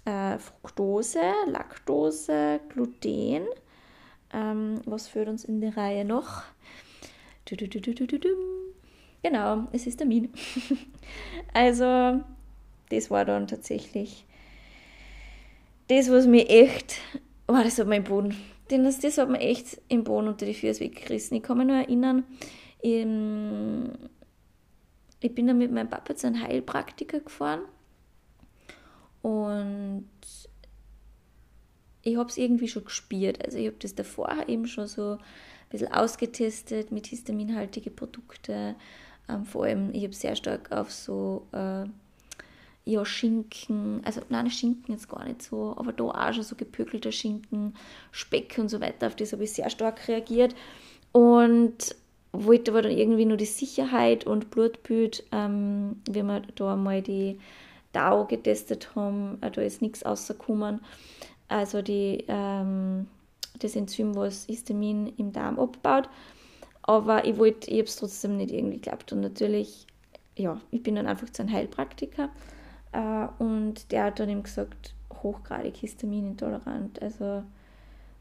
[0.04, 3.46] äh, Fructose, Laktose, Gluten.
[4.32, 6.42] Ähm, was fehlt uns in der Reihe noch?
[7.46, 8.28] Du, du, du,
[9.22, 10.32] genau, es ist Termin.
[11.52, 12.20] also,
[12.90, 14.24] das war dann tatsächlich
[15.90, 16.98] das, was mir echt,
[17.48, 18.36] oh, das hat mein Boden
[18.70, 21.36] den, das, das hat mir echt im Boden unter die Füße weggerissen.
[21.36, 22.24] Ich kann mich nur erinnern,
[22.82, 23.90] in,
[25.20, 27.62] ich bin dann mit meinem Papa zu einem Heilpraktiker gefahren
[29.22, 30.08] und
[32.02, 33.44] ich habe es irgendwie schon gespürt.
[33.44, 35.18] Also ich habe das davor eben schon so ein
[35.68, 38.76] bisschen ausgetestet mit histaminhaltige Produkte.
[39.28, 41.84] Ähm, vor allem, ich habe sehr stark auf so äh,
[42.84, 47.12] ja, Schinken, also nein, Schinken jetzt gar nicht so, aber da auch schon so gepökelter
[47.12, 47.74] Schinken,
[48.10, 50.54] Speck und so weiter, auf das habe ich sehr stark reagiert.
[51.12, 51.94] Und
[52.32, 57.38] wollte aber dann irgendwie nur die Sicherheit und Blutbild, ähm, wenn wir da mal die
[57.92, 60.80] DAO getestet haben, äh, da ist nichts rausgekommen,
[61.48, 63.08] also die, ähm,
[63.58, 66.08] das Enzym, was Histamin im Darm abbaut,
[66.82, 69.12] aber ich wollte, ich habe es trotzdem nicht irgendwie geglaubt.
[69.12, 69.86] Und natürlich,
[70.36, 72.30] ja, ich bin dann einfach zu einem Heilpraktiker
[72.92, 77.00] und der hat dann eben gesagt, hochgradig histaminintolerant.
[77.02, 77.44] Also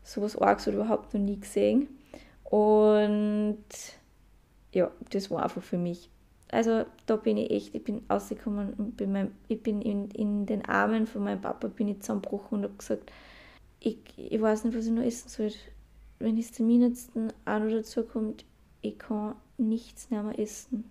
[0.04, 1.88] sowas Arges ich überhaupt noch nie gesehen.
[2.44, 3.64] Und
[4.72, 6.10] ja, das war einfach für mich.
[6.52, 10.46] Also da bin ich echt, ich bin rausgekommen und bin mein, ich bin in, in
[10.46, 13.12] den Armen von meinem Papa bin ich zusammengebrochen und habe gesagt,
[13.80, 15.52] ich, ich weiß nicht, was ich noch essen soll.
[16.18, 18.46] Wenn Histamin jetzt auch noch dazu kommt,
[18.82, 20.90] ich kann nichts mehr essen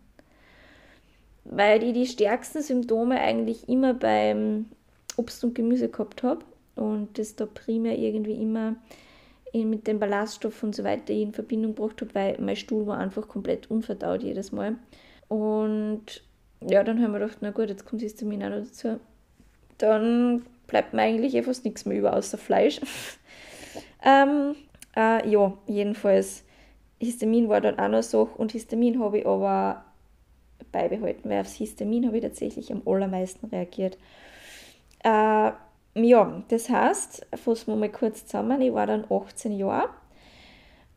[1.51, 4.67] weil ich die stärksten Symptome eigentlich immer beim
[5.17, 6.45] Obst und Gemüse gehabt habe
[6.77, 8.77] und das da primär irgendwie immer
[9.55, 13.29] mit dem Ballaststoff und so weiter in Verbindung gebracht habe, weil mein Stuhl war einfach
[13.29, 14.77] komplett unverdaut jedes Mal.
[15.29, 16.23] Und
[16.61, 19.01] ja, dann haben wir gedacht, na gut, jetzt kommt Histamin auch noch dazu.
[19.79, 22.81] Dann bleibt mir eigentlich eh fast nichts mehr über außer Fleisch.
[24.05, 24.55] ähm,
[24.97, 26.45] äh, ja, jedenfalls,
[27.01, 29.85] Histamin war dann auch noch so und Histamin habe ich aber
[30.73, 33.99] beibehalten, weil aufs Histamin habe ich tatsächlich am allermeisten reagiert.
[35.05, 35.53] Äh,
[35.95, 39.89] ja, das heißt, fassen wir mal kurz zusammen, ich war dann 18 Jahre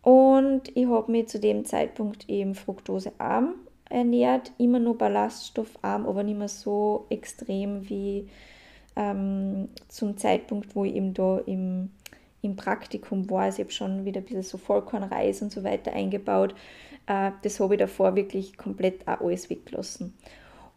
[0.02, 3.56] und ich habe mich zu dem Zeitpunkt eben fruktosearm
[3.90, 8.30] ernährt, immer nur ballaststoffarm, aber nicht mehr so extrem wie
[8.96, 11.92] ähm, zum Zeitpunkt, wo ich eben da im,
[12.42, 13.44] im Praktikum war.
[13.44, 16.56] Also ich habe schon wieder ein bisschen so Vollkornreis und so weiter eingebaut.
[17.08, 20.14] Äh, das habe ich davor wirklich komplett auch alles weggelassen.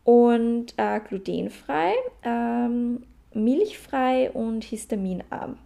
[0.04, 5.56] Und äh, glutenfrei, ähm, milchfrei und histaminarm.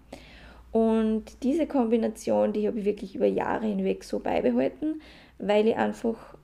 [0.71, 5.01] Und diese Kombination, die habe ich wirklich über Jahre hinweg so beibehalten,
[5.38, 6.37] weil ich einfach,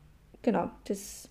[0.42, 1.28] genau, das,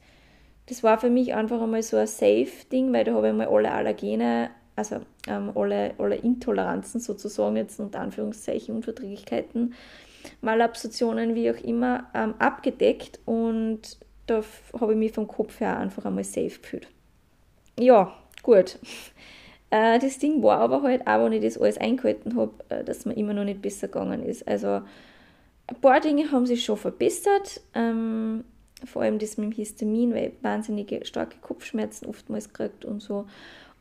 [0.68, 3.72] das war für mich einfach einmal so ein Safe-Ding, weil da habe ich mal alle
[3.72, 9.74] Allergene, also ähm, alle, alle Intoleranzen sozusagen jetzt unter Anführungszeichen, Unverträglichkeiten,
[10.42, 14.42] Malabsorptionen, wie auch immer, ähm, abgedeckt und da
[14.80, 16.88] habe ich mich vom Kopf her einfach einmal safe gefühlt.
[17.80, 18.80] Ja, gut.
[19.70, 23.06] Äh, das Ding war aber halt auch, wenn ich das alles eingehalten habe, äh, dass
[23.06, 24.48] mir immer noch nicht besser gegangen ist.
[24.48, 24.84] Also
[25.66, 27.60] ein paar Dinge haben sich schon verbessert.
[27.74, 28.44] Ähm,
[28.86, 33.26] vor allem das mit dem Histamin, weil ich wahnsinnige starke Kopfschmerzen oftmals gekriegt und so.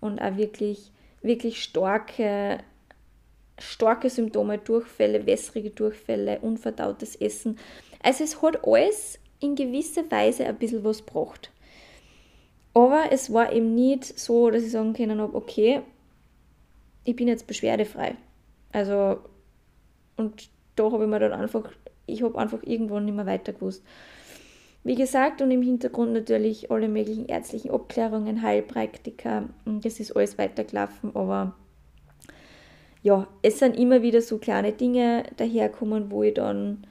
[0.01, 2.59] Und auch wirklich, wirklich starke,
[3.59, 7.59] starke Symptome, Durchfälle, wässrige Durchfälle, unverdautes Essen.
[8.03, 11.51] Also es hat alles in gewisser Weise ein bisschen was gebracht.
[12.75, 15.83] Aber es war eben nicht so, dass ich sagen können habe, okay,
[17.05, 18.17] ich bin jetzt beschwerdefrei.
[18.73, 19.19] Also,
[20.17, 21.71] und da habe ich mir dann einfach,
[22.07, 23.83] ich habe einfach irgendwann nicht mehr weiter gewusst.
[24.85, 31.15] Wie gesagt, und im Hintergrund natürlich alle möglichen ärztlichen Abklärungen, Heilpraktika, das ist alles weitergelaufen,
[31.15, 31.55] aber
[33.03, 36.87] ja, es sind immer wieder so kleine Dinge daherkommen, wo ich dann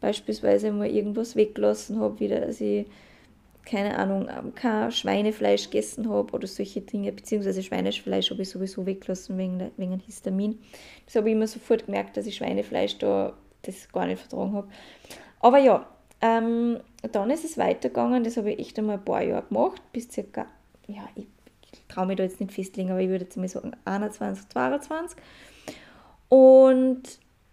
[0.00, 2.86] beispielsweise mal irgendwas weggelassen habe, wieder, dass ich
[3.66, 8.86] keine Ahnung, ähm, kein Schweinefleisch gegessen habe oder solche Dinge, beziehungsweise Schweinefleisch habe ich sowieso
[8.86, 10.58] weggelassen wegen, der, wegen Histamin.
[11.04, 14.68] Das habe ich immer sofort gemerkt, dass ich Schweinefleisch da das gar nicht vertragen habe.
[15.40, 15.86] Aber ja,
[16.22, 16.78] ähm,
[17.12, 20.46] dann ist es weitergegangen, das habe ich echt einmal ein paar Jahre gemacht, bis circa,
[20.86, 21.26] ja, ich,
[21.88, 25.18] traue mich da jetzt nicht festlegen, aber ich würde jetzt mal sagen 21, 22.
[26.28, 27.02] Und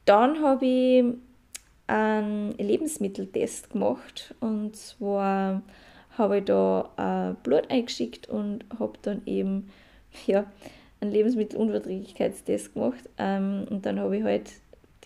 [0.05, 1.05] dann habe ich
[1.87, 5.61] einen Lebensmitteltest gemacht und zwar
[6.17, 9.69] habe ich da äh, Blut eingeschickt und habe dann eben
[10.25, 10.45] ja,
[11.01, 13.09] einen Lebensmittelunverträglichkeitstest gemacht.
[13.17, 14.51] Ähm, und dann habe ich halt,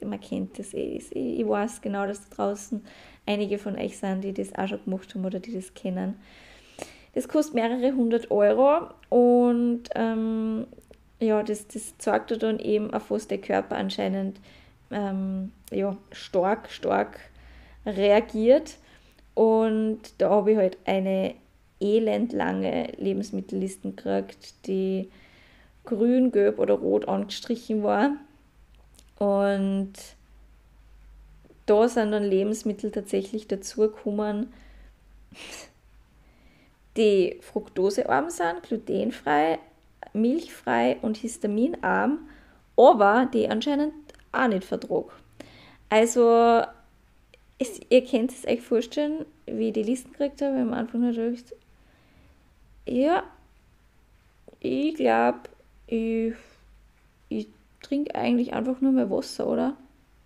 [0.04, 2.84] man kennt das eh, ich, ich weiß genau, dass da draußen
[3.26, 6.16] einige von euch sind, die das auch schon gemacht haben oder die das kennen.
[7.14, 10.68] Das kostet mehrere hundert Euro und ähm,
[11.20, 14.40] ja, das, das zeigt dann eben, auf was der Körper anscheinend
[14.92, 17.20] ähm, ja, stark, stark
[17.86, 18.78] reagiert.
[19.34, 21.36] Und da habe ich halt eine
[21.80, 25.10] elendlange Lebensmittellisten gekriegt, die
[25.86, 28.12] grün, gelb oder rot angestrichen war.
[29.20, 29.94] Und
[31.66, 34.54] da sind dann Lebensmittel tatsächlich dazugekommen,
[36.98, 39.60] die fruktosearm sind, glutenfrei,
[40.14, 42.20] milchfrei und histaminarm,
[42.76, 43.94] aber die anscheinend
[44.32, 45.06] auch nicht vertrag.
[45.90, 46.64] Also
[47.60, 50.58] es, ihr könnt es euch vorstellen, wie ich die Listen gekriegt habe.
[50.58, 51.44] Am Anfang natürlich,
[52.86, 53.24] ja,
[54.60, 55.40] ich glaube,
[55.88, 56.34] ich,
[57.30, 57.48] ich
[57.82, 59.78] trinke eigentlich einfach nur mehr Wasser, oder?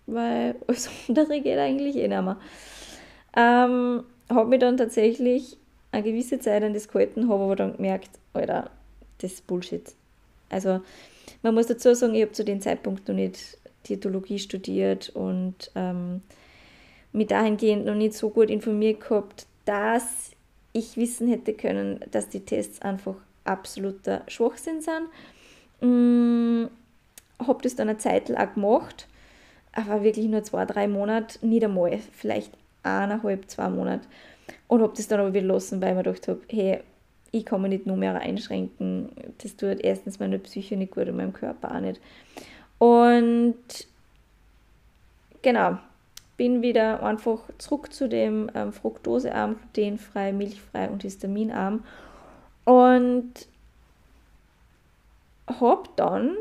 [0.06, 2.36] Weil alles andere geht eigentlich eh nicht mehr.
[3.34, 5.56] Ähm, habe mich dann tatsächlich
[5.90, 8.70] eine gewisse Zeit an das gehalten, habe aber dann gemerkt, Alter,
[9.22, 9.94] das ist Bullshit.
[10.50, 10.80] Also,
[11.42, 13.58] man muss dazu sagen, ich habe zu dem Zeitpunkt noch nicht
[13.88, 16.22] Diätologie studiert und ähm,
[17.12, 20.32] mich dahingehend noch nicht so gut informiert gehabt, dass
[20.72, 25.08] ich wissen hätte können, dass die Tests einfach absoluter Schwachsinn sind.
[25.80, 26.70] Hm,
[27.38, 29.08] habe das dann eine Zeit lang gemacht,
[29.72, 34.06] aber wirklich nur zwei, drei Monate, nicht einmal, vielleicht eineinhalb, zwei Monate.
[34.68, 36.80] Und habe das dann aber wieder lassen, weil ich mir gedacht habe, hey,
[37.32, 39.10] ich kann mich nicht nur mehr einschränken.
[39.38, 42.00] Das tut erstens meiner Psyche nicht gut und meinem Körper auch nicht.
[42.78, 43.56] Und
[45.40, 45.78] genau,
[46.36, 51.84] bin wieder einfach zurück zu dem ähm, fruktosearm, glutenfrei, milchfrei und histaminarm
[52.64, 53.32] und
[55.46, 56.36] habe dann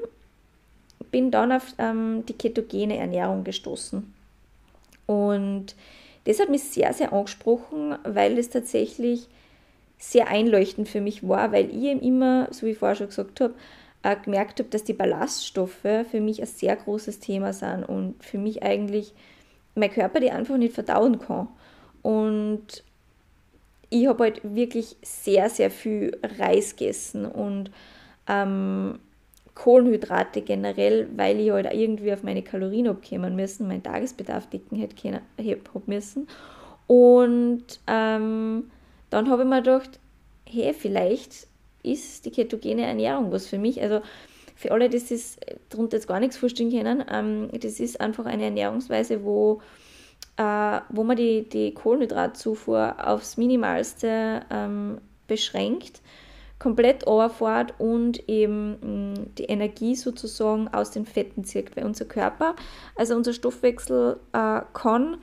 [1.12, 4.14] bin dann auf ähm, die ketogene Ernährung gestoßen.
[5.08, 5.76] Und
[6.24, 9.28] das hat mich sehr, sehr angesprochen, weil es tatsächlich
[10.02, 13.40] sehr einleuchtend für mich war, weil ich eben immer, so wie ich vorher schon gesagt
[13.40, 13.54] habe,
[14.02, 15.76] äh, gemerkt habe, dass die Ballaststoffe
[16.10, 19.14] für mich ein sehr großes Thema sind und für mich eigentlich
[19.76, 21.48] mein Körper die einfach nicht verdauen kann.
[22.02, 22.84] Und
[23.92, 27.70] ich habe halt wirklich sehr, sehr viel Reis gegessen und
[28.28, 28.98] ähm,
[29.54, 35.22] Kohlenhydrate generell, weil ich halt irgendwie auf meine Kalorien abkommen müssen, meinen Tagesbedarf decken hätte
[35.86, 36.28] müssen.
[36.88, 38.72] Und ähm,
[39.12, 40.00] dann habe ich mir gedacht,
[40.46, 41.48] hey, vielleicht
[41.84, 43.82] ist die ketogene Ernährung was für mich.
[43.82, 44.02] Also
[44.56, 45.38] für alle, die sich
[45.70, 49.62] darunter jetzt gar nichts vorstellen können, ähm, das ist einfach eine Ernährungsweise, wo,
[50.38, 56.02] äh, wo man die, die Kohlenhydratzufuhr aufs Minimalste ähm, beschränkt,
[56.60, 58.88] komplett overfährt und eben mh,
[59.20, 61.76] mm, die Energie sozusagen aus den Fetten zieht.
[61.76, 62.56] Weil unser Körper,
[62.96, 65.18] also unser Stoffwechsel äh, kann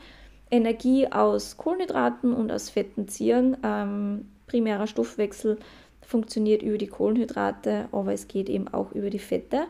[0.50, 3.56] Energie aus Kohlenhydraten und aus Fetten ziehen.
[3.62, 5.58] Ähm, primärer Stoffwechsel
[6.00, 9.66] funktioniert über die Kohlenhydrate, aber es geht eben auch über die Fette.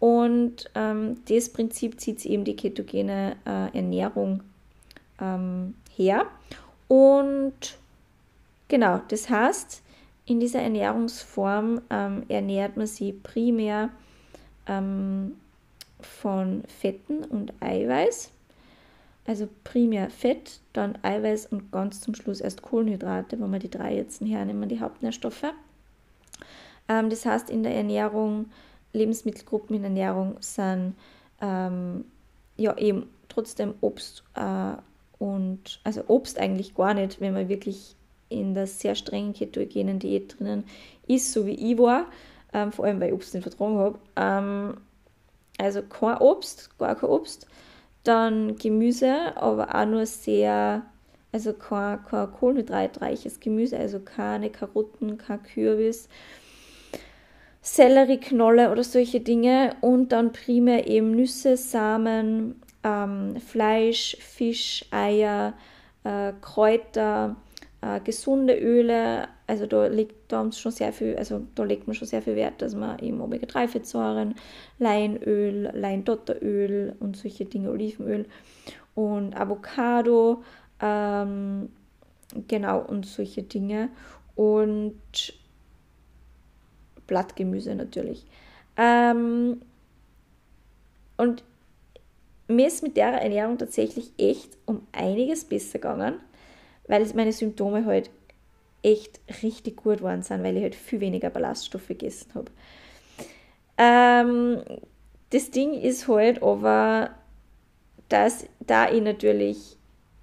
[0.00, 4.42] Und ähm, das Prinzip zieht eben die ketogene äh, Ernährung
[5.20, 6.26] ähm, her.
[6.88, 7.78] Und
[8.68, 9.82] genau, das heißt,
[10.26, 13.90] in dieser Ernährungsform ähm, ernährt man sich primär
[14.66, 15.36] ähm,
[16.00, 18.30] von Fetten und Eiweiß.
[19.26, 23.96] Also primär Fett, dann Eiweiß und ganz zum Schluss erst Kohlenhydrate, wenn wir die drei
[23.96, 25.46] jetzt hernehmen, die Hauptnährstoffe.
[26.88, 28.50] Ähm, das heißt, in der Ernährung,
[28.92, 30.94] Lebensmittelgruppen in Ernährung sind
[31.40, 32.04] ähm,
[32.56, 34.74] ja eben trotzdem Obst äh,
[35.18, 37.96] und, also Obst eigentlich gar nicht, wenn man wirklich
[38.28, 40.64] in der sehr strengen ketogenen Diät drinnen
[41.06, 42.06] ist, so wie ich war,
[42.52, 43.98] ähm, vor allem weil ich Obst nicht vertragen habe.
[44.16, 44.76] Ähm,
[45.58, 47.46] also kein Obst, gar kein Obst.
[48.04, 50.82] Dann Gemüse, aber auch nur sehr,
[51.32, 56.08] also kein, kein kohlenhydratreiches Gemüse, also keine Karotten, kein Kürbis,
[57.62, 59.74] Sellerieknolle oder solche Dinge.
[59.80, 65.54] Und dann primär eben Nüsse, Samen, ähm, Fleisch, Fisch, Eier,
[66.04, 67.36] äh, Kräuter,
[67.84, 69.28] äh, gesunde Öle.
[69.46, 72.62] Also da liegt da schon sehr viel, also da legt man schon sehr viel Wert,
[72.62, 74.34] dass man eben Omega-3-Fettsäuren,
[74.78, 78.26] Leinöl, Leindotteröl und solche Dinge, Olivenöl
[78.94, 80.42] und Avocado,
[80.80, 81.68] ähm,
[82.48, 83.90] genau und solche Dinge
[84.34, 84.94] und
[87.06, 88.24] Blattgemüse natürlich.
[88.78, 89.60] Ähm,
[91.18, 91.44] und
[92.48, 96.14] mir ist mit der Ernährung tatsächlich echt um einiges besser gegangen,
[96.86, 98.10] weil meine Symptome halt
[98.82, 102.50] echt richtig gut waren sind, weil ich halt viel weniger Ballaststoffe gegessen habe.
[103.78, 104.62] Ähm,
[105.30, 107.10] das Ding ist halt aber,
[108.08, 109.76] dass da ich natürlich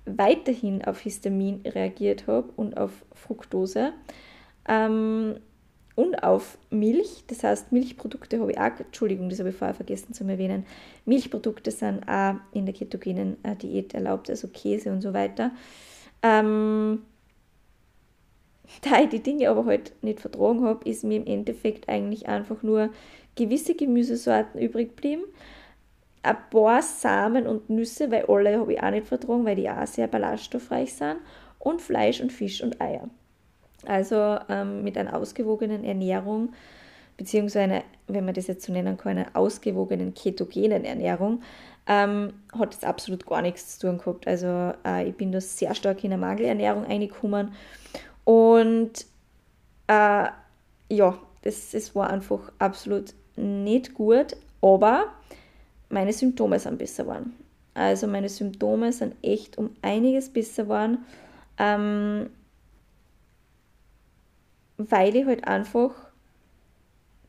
[0.05, 3.93] weiterhin auf Histamin reagiert habe und auf Fructose,
[4.67, 5.35] ähm,
[5.95, 7.23] und auf Milch.
[7.27, 10.65] Das heißt, Milchprodukte habe ich auch, Entschuldigung, das habe ich vorher vergessen zu erwähnen.
[11.05, 15.51] Milchprodukte sind auch in der ketogenen äh, Diät erlaubt, also Käse und so weiter.
[16.23, 17.03] Ähm,
[18.81, 22.63] da ich die Dinge aber halt nicht vertragen habe, ist mir im Endeffekt eigentlich einfach
[22.63, 22.89] nur
[23.35, 25.23] gewisse Gemüsesorten übrig geblieben.
[26.23, 29.87] Ein paar Samen und Nüsse, weil alle habe ich auch nicht vertragen, weil die auch
[29.87, 31.17] sehr ballaststoffreich sind.
[31.57, 33.09] Und Fleisch und Fisch und Eier.
[33.85, 36.53] Also ähm, mit einer ausgewogenen Ernährung,
[37.17, 41.41] beziehungsweise, wenn man das jetzt so nennen kann, einer ausgewogenen ketogenen Ernährung,
[41.87, 44.27] ähm, hat es absolut gar nichts zu tun gehabt.
[44.27, 47.53] Also äh, ich bin da sehr stark in eine Mangelernährung reingekommen
[48.23, 49.05] und
[49.87, 50.27] äh,
[50.89, 55.07] ja, das, das war einfach absolut nicht gut, aber
[55.89, 57.35] meine Symptome sind besser geworden.
[57.73, 61.05] Also meine Symptome sind echt um einiges besser geworden.
[61.57, 62.29] Ähm,
[64.89, 65.91] weil ich halt einfach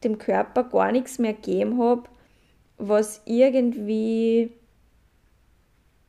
[0.04, 2.04] dem Körper gar nichts mehr gegeben habe,
[2.82, 4.50] was irgendwie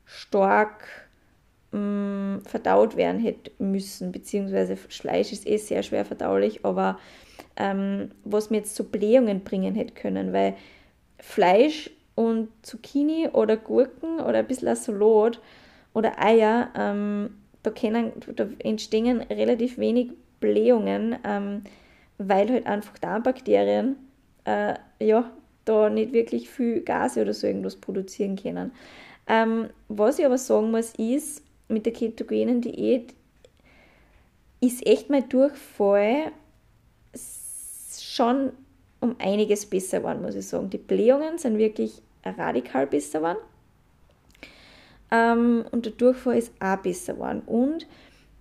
[0.05, 0.87] stark
[1.71, 6.99] mh, mm, verdaut werden hätte müssen, beziehungsweise Fleisch ist eh sehr schwer verdaulich, aber
[7.55, 10.55] ähm, was mir jetzt zu Blähungen bringen hätte können, weil
[11.19, 15.39] Fleisch und Zucchini oder Gurken oder ein bisschen Salat
[15.93, 21.63] oder Eier, ähm, da, können, da entstehen relativ wenig Blähungen, ähm,
[22.17, 23.95] weil halt einfach Darmbakterien
[24.45, 25.31] äh, ja,
[25.65, 28.71] da nicht wirklich viel Gase oder so irgendwas produzieren können.
[29.27, 33.13] Ähm, was ich aber sagen muss, ist, mit der ketogenen Diät
[34.59, 36.31] ist echt mein Durchfall
[37.99, 38.51] schon
[38.99, 40.69] um einiges besser geworden, muss ich sagen.
[40.69, 43.39] Die Blähungen sind wirklich radikal besser geworden.
[45.11, 47.41] Ähm, und der Durchfall ist auch besser geworden.
[47.45, 47.85] Und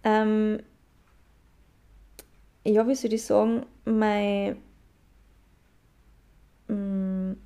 [0.05, 0.61] ähm,
[2.65, 4.57] ja, wie soll ich sagen, mein,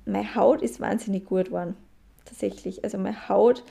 [0.05, 1.75] meine Haut ist wahnsinnig gut geworden.
[2.25, 2.83] Tatsächlich.
[2.83, 3.63] Also meine Haut,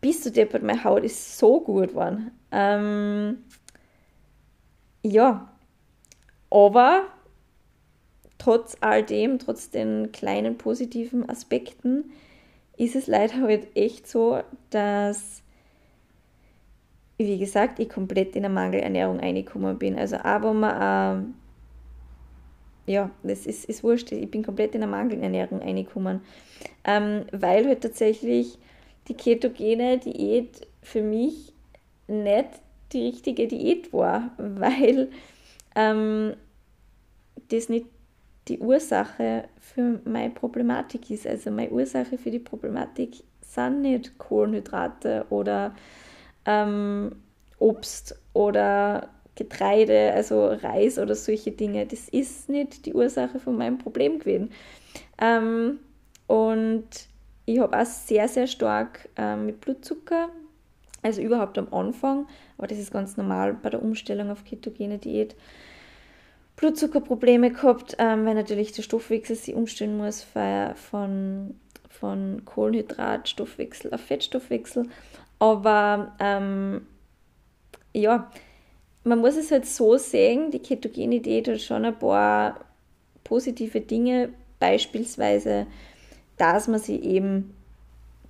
[0.00, 2.30] bis zu deppert, meine Haut ist so gut geworden.
[2.50, 3.38] Ähm,
[5.02, 5.48] ja,
[6.50, 7.06] aber
[8.38, 12.10] trotz all dem, trotz den kleinen positiven Aspekten,
[12.76, 15.42] ist es leider halt echt so, dass,
[17.18, 19.98] wie gesagt, ich komplett in eine Mangelernährung reingekommen bin.
[19.98, 21.37] Also aber man, äh,
[22.88, 26.20] ja, das ist, ist wurscht, ich bin komplett in eine Mangelernährung reingekommen,
[26.84, 28.58] ähm, weil halt tatsächlich
[29.08, 31.52] die ketogene Diät für mich
[32.06, 32.48] nicht
[32.92, 35.10] die richtige Diät war, weil
[35.74, 36.34] ähm,
[37.48, 37.86] das nicht
[38.48, 41.26] die Ursache für meine Problematik ist.
[41.26, 45.74] Also meine Ursache für die Problematik sind nicht Kohlenhydrate oder
[46.46, 47.16] ähm,
[47.58, 49.08] Obst oder
[49.38, 51.86] Getreide, also Reis oder solche Dinge.
[51.86, 54.50] Das ist nicht die Ursache von meinem Problem gewesen.
[55.20, 55.78] Ähm,
[56.26, 56.88] und
[57.46, 60.28] ich habe auch sehr, sehr stark ähm, mit Blutzucker,
[61.02, 62.26] also überhaupt am Anfang,
[62.58, 65.36] aber das ist ganz normal bei der Umstellung auf ketogene Diät,
[66.56, 70.26] Blutzuckerprobleme gehabt, ähm, weil natürlich der Stoffwechsel sich umstellen muss
[70.74, 71.54] von,
[71.88, 74.88] von Kohlenhydratstoffwechsel auf Fettstoffwechsel.
[75.38, 76.84] Aber ähm,
[77.94, 78.28] ja,
[79.08, 82.64] man muss es halt so sehen, die ketogene Diät hat schon ein paar
[83.24, 85.66] positive Dinge, beispielsweise,
[86.36, 87.54] dass man sie eben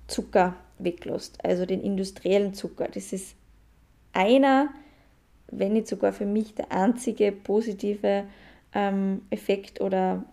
[0.07, 2.87] Zucker weglässt, also den industriellen Zucker.
[2.87, 3.35] Das ist
[4.13, 4.69] einer
[5.51, 8.25] wenn nicht sogar für mich der einzige positive
[8.73, 10.23] ähm, Effekt oder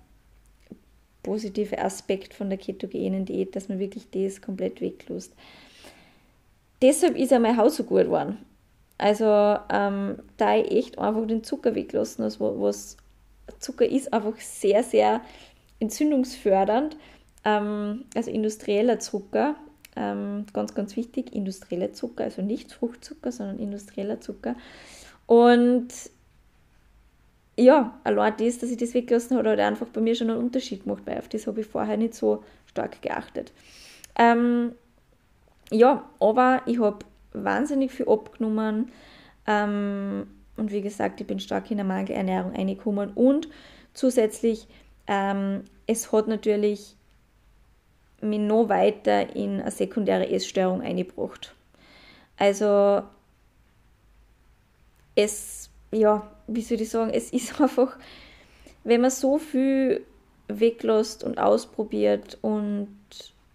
[1.22, 5.32] positive Aspekt von der ketogenen Diät, dass man wirklich das komplett weglässt.
[6.82, 8.38] Deshalb ist ja mein Haus so gut geworden.
[8.98, 12.96] Also ähm, da ich echt einfach den Zucker weglassen habe, was
[13.58, 15.20] Zucker ist einfach sehr, sehr
[15.80, 16.96] entzündungsfördernd.
[17.44, 19.56] Ähm, also industrieller Zucker,
[19.94, 24.56] ähm, ganz, ganz wichtig, industrieller Zucker, also nicht Fruchtzucker, sondern industrieller Zucker
[25.26, 25.88] und
[27.58, 30.84] ja, allein das, dass ich das weggelassen habe, hat einfach bei mir schon einen Unterschied
[30.84, 33.52] gemacht, weil auf das habe ich vorher nicht so stark geachtet.
[34.18, 34.72] Ähm,
[35.70, 36.98] ja, aber ich habe
[37.44, 38.90] wahnsinnig viel abgenommen
[39.46, 40.26] ähm,
[40.56, 43.48] und wie gesagt, ich bin stark in der Mangelernährung reingekommen und
[43.92, 44.66] zusätzlich,
[45.06, 46.96] ähm, es hat natürlich
[48.20, 51.54] mich noch weiter in eine sekundäre Essstörung eingebracht.
[52.38, 53.02] Also
[55.14, 57.98] es, ja, wie soll ich sagen, es ist einfach,
[58.84, 60.04] wenn man so viel
[60.48, 62.88] weglässt und ausprobiert und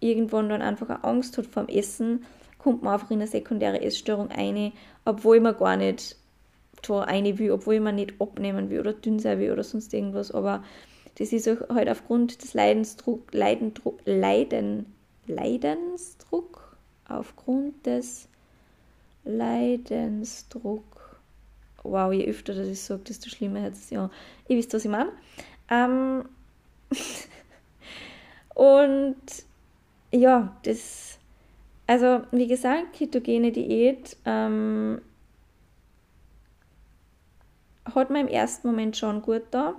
[0.00, 2.24] irgendwann dann einfach eine Angst hat vom Essen,
[2.62, 4.72] kommt man einfach in eine sekundäre Essstörung ein,
[5.04, 6.16] obwohl man gar nicht
[6.86, 10.32] da eine will, obwohl man nicht abnehmen will oder dünn sein will oder sonst irgendwas.
[10.32, 10.64] Aber
[11.18, 14.86] das ist halt aufgrund des Leidensdruck, Leidendruck, Leiden,
[15.26, 18.28] Leidensdruck, aufgrund des
[19.24, 20.92] Leidensdruck
[21.82, 24.10] wow, je öfter das ich sage, desto schlimmer hat es ja.
[24.48, 25.12] Ihr wisst, was ich meine.
[25.68, 26.24] Ähm
[28.54, 29.16] und
[30.12, 31.11] ja, das,
[31.92, 35.02] also wie gesagt, ketogene Diät ähm,
[37.84, 39.74] hat mir im ersten Moment schon gut da,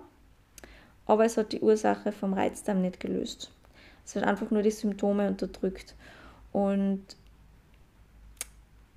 [1.08, 3.52] aber es hat die Ursache vom Reizdarm nicht gelöst.
[4.06, 5.96] Es hat einfach nur die Symptome unterdrückt.
[6.52, 7.04] Und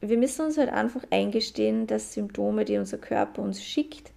[0.02, 4.12] wir müssen uns halt einfach eingestehen, dass Symptome, die unser Körper uns schickt,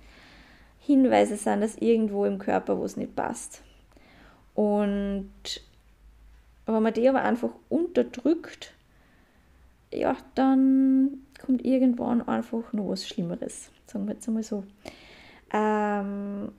[0.82, 3.62] Hinweise sind, dass irgendwo im Körper wo es nicht passt.
[4.56, 5.32] Und
[6.66, 8.74] wenn man die aber einfach unterdrückt,
[9.92, 13.72] ja, dann kommt irgendwann einfach noch was Schlimmeres.
[13.86, 14.64] Sagen wir jetzt einmal so.
[15.52, 16.52] Ähm,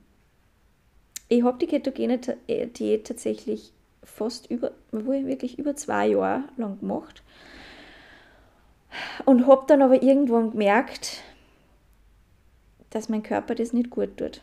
[1.29, 3.71] ich habe die ketogene Diät tatsächlich
[4.03, 7.23] fast über, wirklich über zwei Jahre lang gemacht
[9.25, 11.23] und habe dann aber irgendwann gemerkt,
[12.89, 14.41] dass mein Körper das nicht gut tut.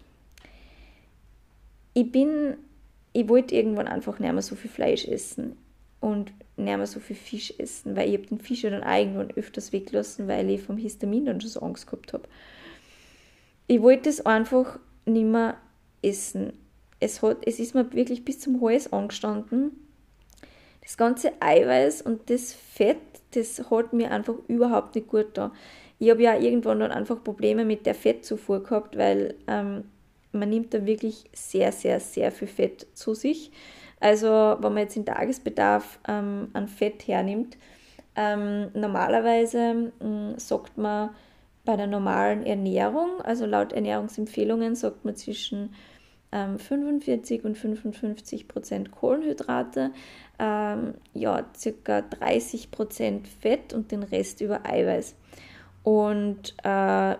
[1.93, 2.57] Ich bin,
[3.13, 5.57] ich wollte irgendwann einfach nicht mehr so viel Fleisch essen
[6.01, 9.73] und nicht mehr so viel Fisch essen, weil ich den Fisch ja dann irgendwann öfters
[9.73, 12.29] weggelassen, weil ich vom Histamin dann schon so Angst gehabt habe.
[13.67, 15.57] Ich wollte es einfach nicht mehr
[16.03, 16.53] essen.
[17.01, 19.73] Es, hat, es ist mir wirklich bis zum Hals angestanden.
[20.83, 22.99] Das ganze Eiweiß und das Fett
[23.33, 25.53] das hat mir einfach überhaupt nicht gut da.
[25.99, 29.85] Ich habe ja irgendwann dann einfach Probleme mit der Fettzufuhr gehabt, weil ähm,
[30.33, 33.51] man nimmt da wirklich sehr, sehr, sehr viel Fett zu sich.
[34.01, 34.29] Also
[34.61, 37.57] wenn man jetzt den Tagesbedarf ähm, an Fett hernimmt,
[38.17, 41.11] ähm, normalerweise äh, sagt man
[41.65, 45.75] bei der normalen Ernährung, also laut Ernährungsempfehlungen sagt man zwischen
[46.33, 49.93] ähm, 45 und 55 Prozent Kohlenhydrate,
[50.39, 55.17] ähm, ja, circa 30 Prozent Fett und den Rest über Eiweiß.
[55.83, 57.17] Und äh,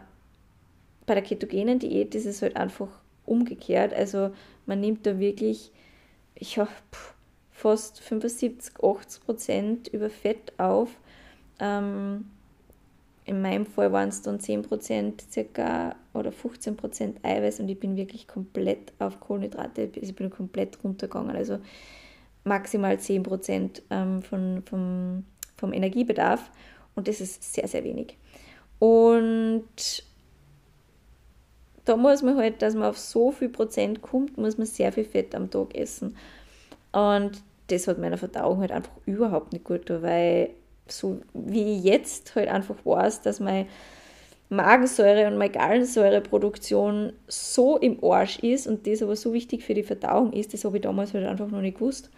[1.07, 2.89] bei der ketogenen Diät ist es halt einfach
[3.25, 3.95] umgekehrt.
[3.95, 4.31] Also
[4.67, 5.73] man nimmt da wirklich,
[6.41, 6.71] ich habe
[7.51, 10.91] fast 75, 80 Prozent über Fett auf.
[11.59, 12.31] Ähm,
[13.25, 17.79] in meinem Fall waren es dann 10 Prozent circa oder 15 Prozent Eiweiß und ich
[17.79, 21.37] bin wirklich komplett auf Kohlenhydrate, ich bin komplett runtergegangen.
[21.37, 21.59] Also
[22.45, 25.25] maximal 10 Prozent ähm, von, vom,
[25.57, 26.51] vom Energiebedarf
[26.95, 28.17] und das ist sehr, sehr wenig.
[28.79, 29.65] Und
[31.89, 35.05] da muss man halt, dass man auf so viel Prozent kommt, muss man sehr viel
[35.05, 36.17] Fett am Tag essen.
[36.93, 40.51] Und das hat meiner Verdauung halt einfach überhaupt nicht gut getan, weil
[40.87, 43.67] so wie ich jetzt halt einfach weiß, dass meine
[44.51, 49.83] Magensäure und meine Gallensäureproduktion so im Arsch ist und das aber so wichtig für die
[49.83, 52.11] Verdauung ist, das habe ich damals halt einfach noch nicht gewusst.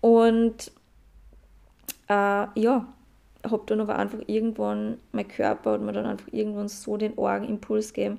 [0.00, 0.72] Und
[2.08, 2.88] äh, ja,
[3.44, 7.48] habe dann aber einfach irgendwann, mein Körper hat mir dann einfach irgendwann so den argen
[7.48, 8.18] Impuls gegeben,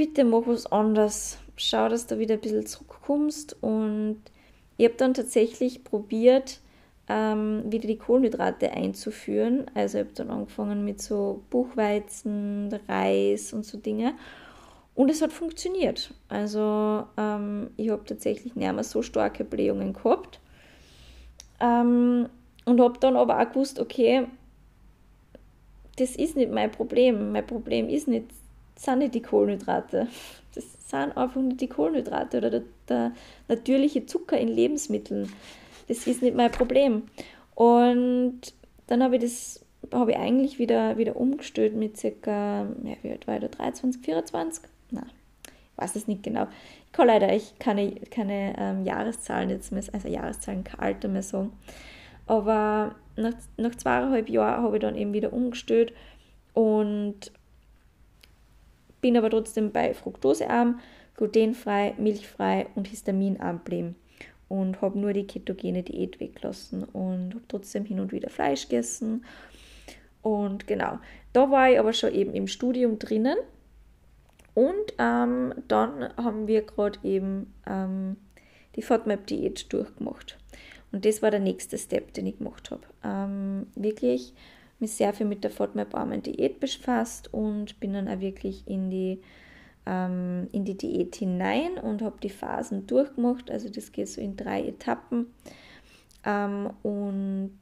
[0.00, 4.22] bitte mach was anderes, schau, dass du wieder ein bisschen zurückkommst und
[4.78, 6.60] ich habe dann tatsächlich probiert,
[7.06, 9.66] ähm, wieder die Kohlenhydrate einzuführen.
[9.74, 14.14] Also ich habe dann angefangen mit so Buchweizen, Reis und so Dinge.
[14.94, 16.14] Und es hat funktioniert.
[16.30, 20.40] Also ähm, ich habe tatsächlich nicht mehr so starke Blähungen gehabt.
[21.60, 22.30] Ähm,
[22.64, 24.28] und habe dann aber auch gewusst, okay,
[25.98, 27.32] das ist nicht mein Problem.
[27.32, 28.28] Mein Problem ist nicht,
[28.84, 30.08] sind nicht die Kohlenhydrate.
[30.54, 33.12] Das sind einfach nicht die Kohlenhydrate oder der, der
[33.48, 35.32] natürliche Zucker in Lebensmitteln.
[35.88, 37.02] Das ist nicht mein Problem.
[37.54, 38.40] Und
[38.86, 43.26] dann habe ich das habe ich eigentlich wieder, wieder umgestellt mit circa, ja, wie alt
[43.26, 44.64] war ich da, 23, 24?
[44.90, 45.10] Nein,
[45.44, 46.46] ich weiß es nicht genau.
[46.86, 51.22] Ich kann leider ich keine, keine ähm, Jahreszahlen jetzt mehr, also Jahreszahlen, kein Alter mehr
[51.22, 51.52] sagen.
[52.26, 55.92] Aber nach, nach zweieinhalb Jahren habe ich dann eben wieder umgestellt
[56.52, 57.32] und
[59.00, 60.80] bin aber trotzdem bei Fructosearm,
[61.16, 63.96] glutenfrei, milchfrei und histaminarm geblieben
[64.48, 69.24] und habe nur die ketogene Diät weggelassen und habe trotzdem hin und wieder Fleisch gegessen.
[70.22, 70.98] Und genau,
[71.32, 73.36] da war ich aber schon eben im Studium drinnen.
[74.54, 78.16] Und ähm, dann haben wir gerade eben ähm,
[78.74, 80.36] die FODMAP-Diät durchgemacht.
[80.90, 82.82] Und das war der nächste Step, den ich gemacht habe.
[83.04, 84.34] Ähm, wirklich
[84.80, 89.20] mich sehr viel mit der FODMAP-armen Diät befasst und bin dann auch wirklich in die,
[89.86, 93.50] ähm, in die Diät hinein und habe die Phasen durchgemacht.
[93.50, 95.26] Also das geht so in drei Etappen.
[96.24, 97.58] Ähm, und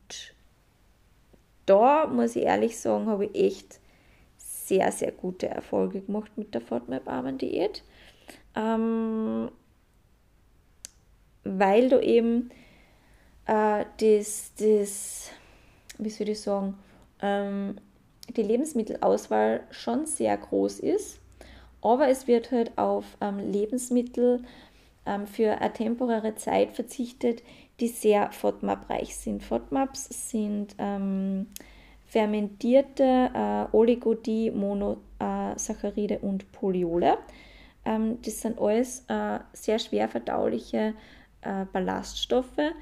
[1.67, 3.81] da muss ich ehrlich sagen, habe ich echt
[4.37, 7.83] sehr, sehr gute Erfolge gemacht mit der FODMAP-armen Diät.
[8.55, 9.51] Ähm,
[11.45, 12.51] weil du eben
[13.47, 15.31] äh, das, das,
[15.99, 16.75] wie soll ich sagen,
[17.23, 17.77] ähm,
[18.37, 21.21] die Lebensmittelauswahl schon sehr groß ist,
[21.81, 24.43] aber es wird halt auf ähm, Lebensmittel
[25.07, 27.43] ähm, für eine temporäre Zeit verzichtet,
[27.81, 29.43] die sehr FODMAP-reich sind.
[29.43, 31.47] FODMAPs sind ähm,
[32.07, 37.19] fermentierte äh, Oligodie, Monosaccharide und Poliole.
[37.85, 40.95] Ähm, das sind alles äh, sehr schwer verdauliche
[41.43, 42.73] äh, Ballaststoffe,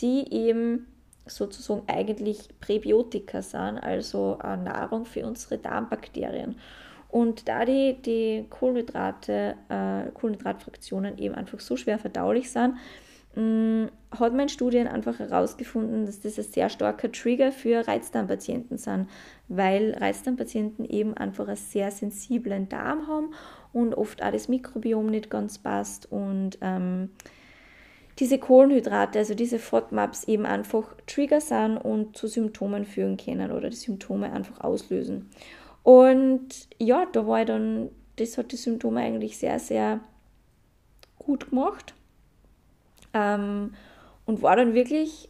[0.00, 0.86] die eben
[1.26, 6.56] sozusagen eigentlich Präbiotika sind, also äh, Nahrung für unsere Darmbakterien.
[7.08, 12.76] Und da die, die Kohlenhydrate, äh, Kohlenhydratfraktionen eben einfach so schwer verdaulich sind,
[13.34, 17.86] mh, mm, hat man in Studien einfach herausgefunden, dass das ein sehr starker Trigger für
[17.86, 19.08] Reizdarmpatienten sind,
[19.48, 23.34] weil Reizdarmpatienten eben einfach einen sehr sensiblen Darm haben
[23.72, 27.10] und oft auch das Mikrobiom nicht ganz passt und ähm,
[28.22, 33.68] diese Kohlenhydrate, also diese FODMAPs eben einfach Trigger sind und zu Symptomen führen können oder
[33.68, 35.28] die Symptome einfach auslösen.
[35.82, 39.98] Und ja, da war ich dann, das hat die Symptome eigentlich sehr, sehr
[41.18, 41.94] gut gemacht
[43.12, 43.74] ähm,
[44.24, 45.28] und war dann wirklich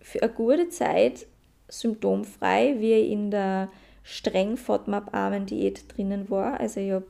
[0.00, 1.28] für eine gute Zeit
[1.68, 3.68] symptomfrei, wie in der
[4.02, 6.58] streng FODMAP-armen Diät drinnen war.
[6.58, 7.06] Also ich habe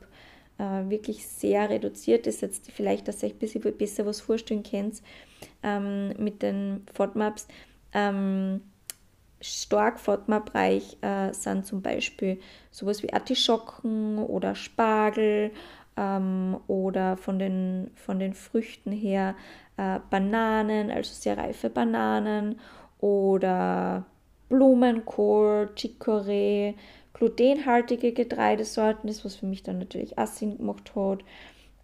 [0.57, 2.41] äh, wirklich sehr reduziert ist.
[2.41, 5.01] Jetzt vielleicht, dass ihr euch ein bisschen besser was vorstellen könnt
[5.63, 7.47] ähm, mit den FODMAPs.
[7.93, 8.61] Ähm,
[9.41, 12.39] stark FODMAP-reich äh, sind zum Beispiel
[12.71, 15.51] sowas wie Artischocken oder Spargel
[15.97, 19.35] ähm, oder von den, von den Früchten her
[19.77, 22.59] äh, Bananen, also sehr reife Bananen
[22.99, 24.05] oder
[24.49, 26.75] Blumenkohl, Chicorée,
[27.13, 31.19] glutenhaltige Getreidesorten, das was für mich dann natürlich auch Sinn gemacht hat.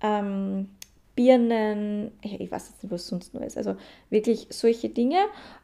[0.02, 0.70] Ähm,
[1.20, 3.58] Birnen, ich weiß jetzt nicht, was sonst noch ist.
[3.58, 3.76] Also
[4.10, 5.18] wirklich solche Dinge.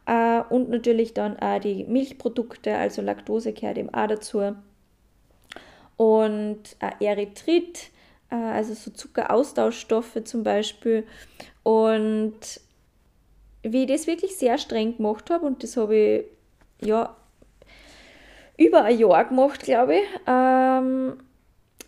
[0.05, 4.55] Äh, und natürlich dann auch die Milchprodukte, also Laktose gehört eben auch dazu.
[5.95, 7.89] Und äh, Erythrit,
[8.29, 11.05] äh, also so Zuckeraustauschstoffe zum Beispiel.
[11.63, 12.59] Und
[13.63, 16.25] wie ich das wirklich sehr streng gemacht habe, und das habe ich
[16.85, 17.15] ja
[18.57, 21.17] über ein Jahr gemacht, glaube ich, ähm,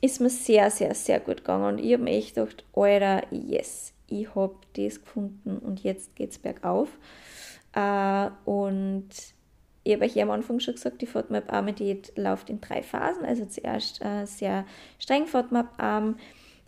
[0.01, 1.65] ist mir sehr, sehr, sehr gut gegangen.
[1.65, 6.31] Und ich habe mir echt gedacht, Alter, yes, ich habe das gefunden und jetzt geht
[6.31, 6.89] es bergauf.
[7.73, 9.09] Äh, und
[9.83, 13.25] ich habe euch am Anfang schon gesagt, die FODMAP-Arme-Diät läuft in drei Phasen.
[13.25, 14.65] Also zuerst äh, sehr
[14.99, 16.17] streng FODMAP-Arm,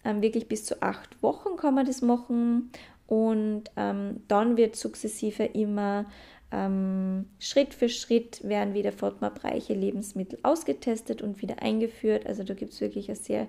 [0.06, 2.72] ähm, wirklich bis zu acht Wochen kann man das machen.
[3.08, 6.06] Und ähm, dann wird sukzessive immer
[6.52, 12.26] ähm, Schritt für Schritt werden wieder FODMAP-reiche Lebensmittel ausgetestet und wieder eingeführt.
[12.26, 13.48] Also da gibt es wirklich ein sehr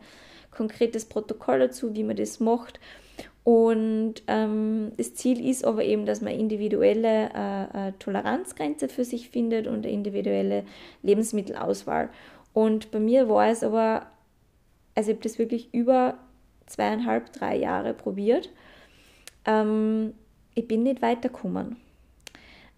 [0.51, 2.81] konkretes Protokoll dazu, wie man das macht.
[3.43, 9.31] Und ähm, das Ziel ist aber eben, dass man individuelle äh, äh, Toleranzgrenze für sich
[9.31, 10.65] findet und eine individuelle
[11.03, 12.11] Lebensmittelauswahl.
[12.53, 14.07] Und bei mir war es aber,
[14.95, 16.19] also ich habe das wirklich über
[16.67, 18.51] zweieinhalb, drei Jahre probiert.
[19.47, 20.13] Ähm,
[20.55, 21.77] ich bin nicht weitergekommen.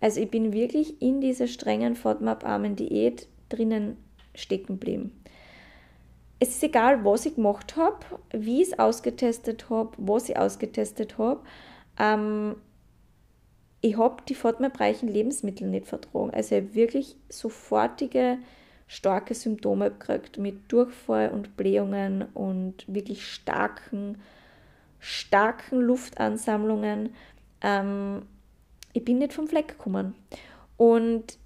[0.03, 3.96] Also ich bin wirklich in dieser strengen FODMAP-armen Diät drinnen
[4.34, 5.12] stecken geblieben.
[6.40, 11.18] Es ist egal, was ich gemacht habe, wie ich es ausgetestet habe, was ich ausgetestet
[11.18, 11.40] habe.
[12.00, 12.57] Ähm,
[13.80, 16.30] ich habe die FODMAP-reichen Lebensmittel nicht vertragen.
[16.30, 18.38] Also ich habe wirklich sofortige,
[18.88, 24.20] starke Symptome gekriegt mit Durchfall und Blähungen und wirklich starken,
[24.98, 27.14] starken Luftansammlungen.
[27.61, 28.22] Ähm,
[28.93, 30.14] ich bin nicht vom Fleck gekommen.
[30.76, 31.38] Und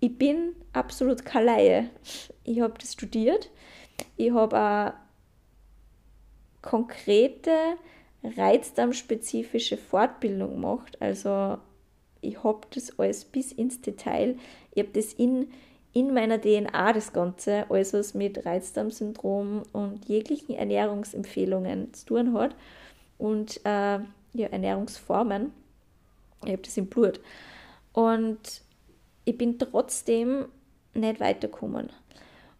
[0.00, 1.90] ich bin absolut keine Laie.
[2.44, 3.50] Ich habe das studiert.
[4.16, 4.92] Ich habe auch
[6.60, 7.50] konkrete,
[8.24, 10.96] reizdarmspezifische Fortbildung gemacht.
[11.00, 11.58] Also
[12.20, 14.36] ich habe das alles bis ins Detail.
[14.74, 15.48] Ich habe das in,
[15.92, 22.54] in meiner DNA, das Ganze, alles was mit Reizdarmsyndrom und jeglichen Ernährungsempfehlungen zu tun hat
[23.18, 23.98] und äh,
[24.34, 25.52] ja, Ernährungsformen.
[26.44, 27.20] Ich habe das im Blut.
[27.92, 28.62] Und
[29.24, 30.46] ich bin trotzdem
[30.94, 31.90] nicht weitergekommen.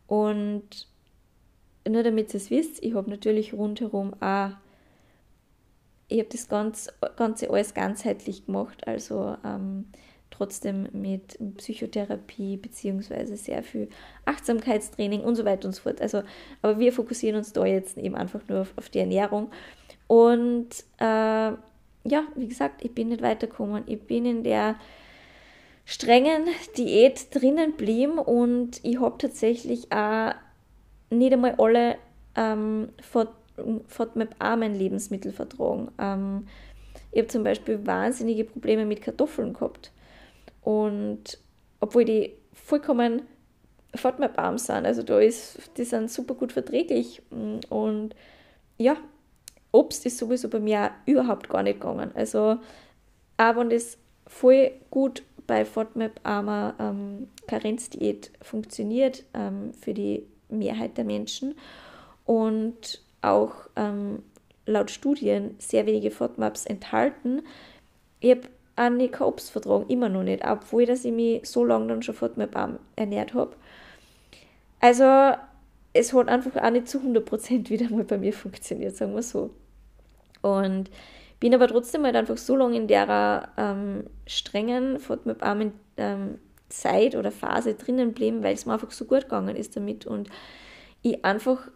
[0.07, 0.87] Und
[1.89, 4.51] nur damit ihr es wisst, ich habe natürlich rundherum auch,
[6.09, 9.87] ich habe das ganz, Ganze alles ganzheitlich gemacht, also ähm,
[10.29, 13.89] trotzdem mit Psychotherapie beziehungsweise sehr viel
[14.25, 16.01] Achtsamkeitstraining und so weiter und so fort.
[16.01, 16.23] Also,
[16.61, 19.51] aber wir fokussieren uns da jetzt eben einfach nur auf, auf die Ernährung.
[20.07, 20.69] Und
[20.99, 21.53] äh,
[22.05, 23.85] ja, wie gesagt, ich bin nicht weitergekommen.
[23.87, 24.77] Ich bin in der
[25.85, 26.47] strengen
[26.77, 30.35] Diät drinnen geblieben und ich habe tatsächlich auch
[31.11, 31.97] nicht einmal alle
[32.37, 32.89] ähm,
[33.89, 35.91] FODMAP-armen Lebensmittel vertragen.
[35.99, 36.47] Ähm,
[37.11, 39.93] ich habe zum Beispiel wahnsinnige Probleme mit Kartoffeln gehabt.
[40.63, 41.39] Und
[41.81, 43.23] obwohl die vollkommen
[43.95, 47.23] FODMAP-arm sind, also da ist, die sind super gut verträglich.
[47.69, 48.15] Und
[48.79, 48.97] ja,
[49.73, 52.13] Obst ist sowieso bei mir überhaupt gar nicht gegangen.
[52.15, 52.59] Also,
[53.39, 61.05] auch wenn das voll gut bei FODMAP-armer ähm, Karenzdiät funktioniert ähm, für die Mehrheit der
[61.05, 61.55] Menschen
[62.25, 64.23] und auch ähm,
[64.67, 67.43] laut Studien sehr wenige FODMAPs enthalten,
[68.21, 68.43] ich habe
[68.77, 72.03] auch nicht kein Obst vertragen, immer noch nicht, obwohl dass ich mich so lange dann
[72.03, 73.57] schon FODMAP ernährt habe.
[74.81, 75.37] Also
[75.93, 79.51] es hat einfach auch nicht zu 100% wieder mal bei mir funktioniert, sagen wir so.
[80.43, 80.91] Und
[81.41, 85.43] bin aber trotzdem halt einfach so lange in der ähm, strengen fortmap
[85.97, 86.39] ähm,
[86.69, 90.07] Zeit oder Phase drinnen geblieben, weil es mir einfach so gut gegangen ist damit.
[90.07, 90.29] Und
[91.03, 91.69] ich einfach,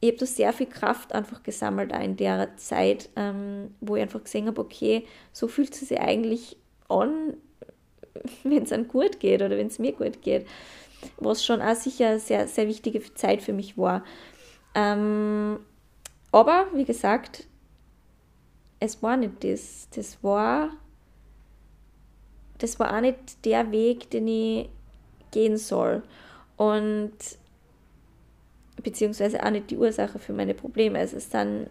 [0.00, 4.02] ich habe da sehr viel Kraft einfach gesammelt auch in der Zeit, ähm, wo ich
[4.02, 6.56] einfach gesehen habe, okay, so fühlt es sich eigentlich
[6.88, 7.34] an,
[8.44, 10.46] wenn es einem gut geht oder wenn es mir gut geht.
[11.16, 14.04] Was schon auch sicher sehr, sehr wichtige Zeit für mich war.
[14.74, 15.58] Ähm,
[16.30, 17.46] aber wie gesagt,
[18.82, 19.88] es war nicht das.
[19.94, 20.70] Das war,
[22.58, 24.68] das war auch nicht der Weg, den ich
[25.30, 26.02] gehen soll.
[26.56, 27.12] Und
[28.82, 30.98] beziehungsweise auch nicht die Ursache für meine Probleme.
[30.98, 31.70] Also es sind,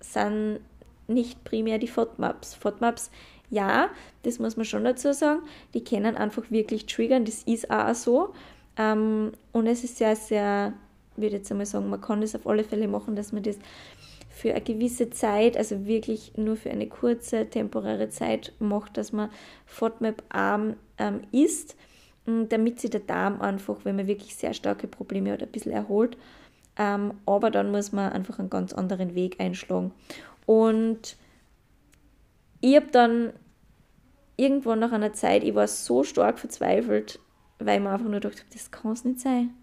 [0.00, 0.60] sind
[1.08, 2.54] nicht primär die FODMAPs.
[2.54, 3.10] FODMAPs
[3.48, 3.88] Ja,
[4.22, 5.40] das muss man schon dazu sagen.
[5.72, 8.34] Die können einfach wirklich triggern, das ist auch so.
[8.76, 10.74] Ähm, und es ist sehr, sehr,
[11.16, 13.58] würde jetzt einmal sagen, man kann das auf alle Fälle machen, dass man das
[14.36, 19.30] für eine gewisse Zeit, also wirklich nur für eine kurze, temporäre Zeit macht, dass man
[19.64, 21.74] FODMAP-arm ähm, isst,
[22.26, 26.18] damit sich der Darm einfach, wenn man wirklich sehr starke Probleme hat, ein bisschen erholt.
[26.76, 29.92] Ähm, aber dann muss man einfach einen ganz anderen Weg einschlagen.
[30.44, 31.16] Und
[32.60, 33.32] ich habe dann
[34.36, 37.20] irgendwann nach einer Zeit, ich war so stark verzweifelt,
[37.58, 39.54] weil ich mir einfach nur gedacht habe, das kann es nicht sein.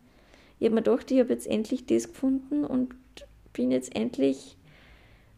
[0.57, 2.95] Ich habe mir gedacht, ich habe jetzt endlich das gefunden und
[3.53, 4.57] bin jetzt endlich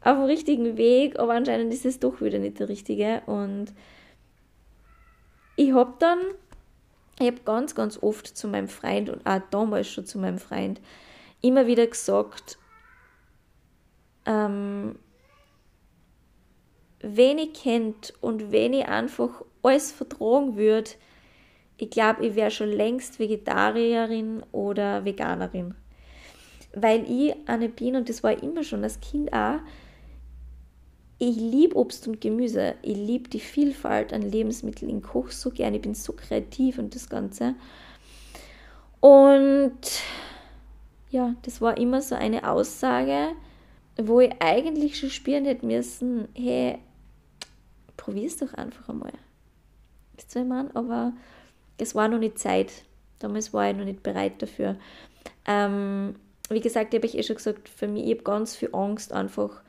[0.06, 3.24] auf dem richtigen Weg, aber anscheinend ist es doch wieder nicht der richtige.
[3.26, 3.74] Und
[5.56, 6.20] ich habe dann,
[7.20, 10.80] ich habe ganz, ganz oft zu meinem Freund und auch damals schon zu meinem Freund
[11.42, 12.60] immer wieder gesagt,
[14.28, 15.00] ähm,
[17.00, 20.92] wenn ich kennt und wenn ich einfach alles vertragen würde,
[21.78, 25.74] ich glaube, ich wäre schon längst Vegetarierin oder Veganerin.
[26.74, 29.60] Weil ich eine bin, und das war immer schon als Kind auch,
[31.18, 32.76] ich liebe Obst und Gemüse.
[32.82, 34.98] Ich liebe die Vielfalt an Lebensmitteln.
[34.98, 35.78] Ich koche so gerne.
[35.78, 37.56] Ich bin so kreativ und das Ganze.
[39.00, 39.80] Und
[41.12, 43.30] ja, das war immer so eine Aussage,
[43.98, 46.80] wo ich eigentlich schon spüren hätte müssen, hey,
[47.96, 49.14] probier's doch einfach einmal.
[50.16, 50.76] Wisst ihr, meine?
[50.76, 51.14] Aber
[51.78, 52.72] es war noch nicht Zeit.
[53.20, 54.76] Damals war ich noch nicht bereit dafür.
[55.46, 56.16] Ähm,
[56.50, 59.62] wie gesagt, habe ich eh schon gesagt, für mich, ich habe ganz viel Angst einfach,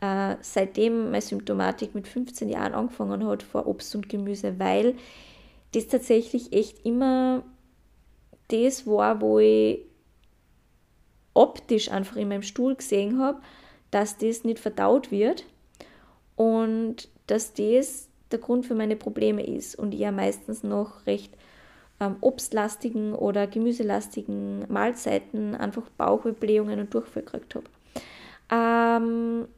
[0.00, 4.94] äh, seitdem meine Symptomatik mit 15 Jahren angefangen hat vor Obst und Gemüse, weil
[5.72, 7.42] das tatsächlich echt immer
[8.48, 9.80] das war, wo ich
[11.34, 13.40] optisch einfach in meinem Stuhl gesehen habe,
[13.90, 15.44] dass das nicht verdaut wird
[16.34, 21.32] und dass das der Grund für meine Probleme ist und ich ja meistens noch recht
[22.00, 27.66] ähm, obstlastigen oder gemüselastigen Mahlzeiten einfach Bauchwehblähungen und Durchfall gekriegt habe.
[28.50, 29.48] Ähm,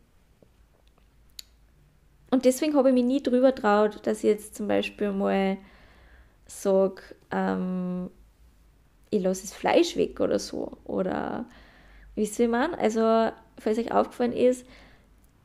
[2.31, 5.57] und deswegen habe ich mich nie drüber traut, dass ich jetzt zum Beispiel mal
[6.47, 8.11] sage, ähm,
[9.11, 10.77] ich lasse das Fleisch weg oder so.
[10.85, 11.47] Oder
[12.15, 12.75] wisst ihr, man?
[12.75, 14.67] Also, falls euch aufgefallen ist,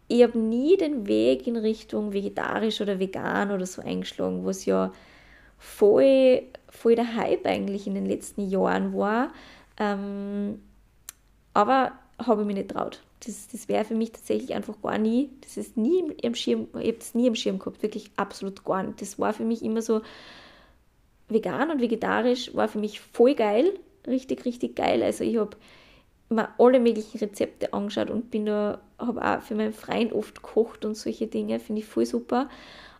[0.07, 4.91] ich habe nie den Weg in Richtung vegetarisch oder vegan oder so eingeschlagen, was ja
[5.57, 9.31] voll, voll der Hype eigentlich in den letzten Jahren war.
[9.77, 10.61] Ähm,
[11.53, 13.01] aber habe ich mich nicht traut.
[13.26, 16.88] Das, das wäre für mich tatsächlich einfach gar nie, das ist nie im Schirm, ich
[16.88, 19.01] habe es nie im Schirm gehabt, wirklich absolut gar nicht.
[19.01, 20.01] Das war für mich immer so,
[21.30, 23.74] vegan und vegetarisch war für mich voll geil,
[24.07, 25.03] richtig, richtig geil.
[25.03, 25.57] Also ich habe
[26.30, 30.86] mir alle möglichen Rezepte angeschaut und bin da, habe auch für meinen Freund oft gekocht
[30.86, 32.49] und solche Dinge, finde ich voll super.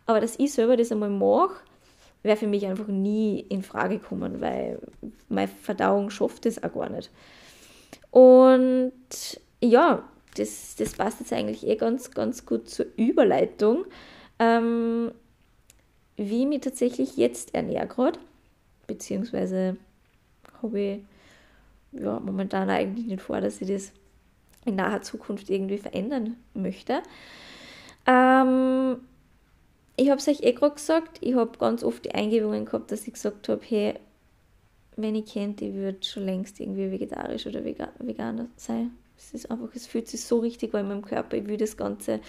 [0.06, 1.62] Aber dass ich selber das einmal mache,
[2.22, 4.78] wäre für mich einfach nie in Frage gekommen, weil
[5.28, 7.10] meine Verdauung schafft das auch gar nicht.
[8.10, 8.92] Und
[9.60, 10.04] ja,
[10.34, 13.86] das, das passt jetzt eigentlich eh ganz, ganz gut zur Überleitung,
[14.38, 15.12] ähm,
[16.16, 18.18] wie ich mich tatsächlich jetzt ernähre gerade,
[18.86, 19.76] beziehungsweise
[20.62, 21.00] habe ich
[21.92, 23.92] ja, momentan eigentlich nicht vor, dass ich das
[24.64, 27.02] in naher Zukunft irgendwie verändern möchte.
[28.06, 28.96] Ähm,
[29.96, 33.06] ich habe es euch eh gerade gesagt, ich habe ganz oft die Eingebungen gehabt, dass
[33.06, 33.94] ich gesagt habe, hey,
[34.96, 38.92] wenn ich kennt, ich würde schon längst irgendwie vegetarisch oder veganer sein.
[39.16, 41.36] Es ist einfach, es fühlt sich so richtig an in meinem Körper.
[41.36, 42.20] Ich will das ganze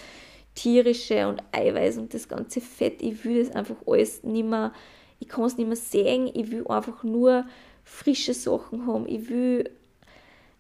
[0.56, 4.72] tierische und Eiweiß und das ganze Fett, ich will das einfach alles nicht mehr,
[5.20, 6.30] ich kann es nicht mehr sehen.
[6.34, 7.46] Ich will einfach nur
[7.84, 9.08] frische Sachen haben.
[9.08, 9.70] Ich will,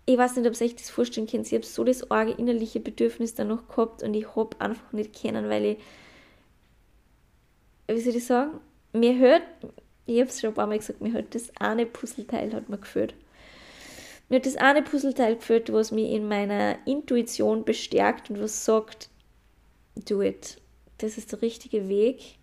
[0.06, 2.80] ich weiß nicht, ob ihr euch das vorstellen könnt, ich habe so das arge innerliche
[2.80, 5.78] Bedürfnis danach gehabt und ich habe einfach nicht kennen, weil ich,
[7.88, 8.60] wie soll ich sagen,
[8.94, 9.44] mir hört,
[10.06, 12.78] ich habe es schon ein paar Mal gesagt, mir hat das eine Puzzleteil hat mir
[12.78, 13.16] gefällt.
[14.30, 19.10] Mir hat das eine Puzzleteil geführt, was mich in meiner Intuition bestärkt und was sagt,
[20.08, 20.58] do it.
[20.98, 22.38] Das ist der richtige Weg,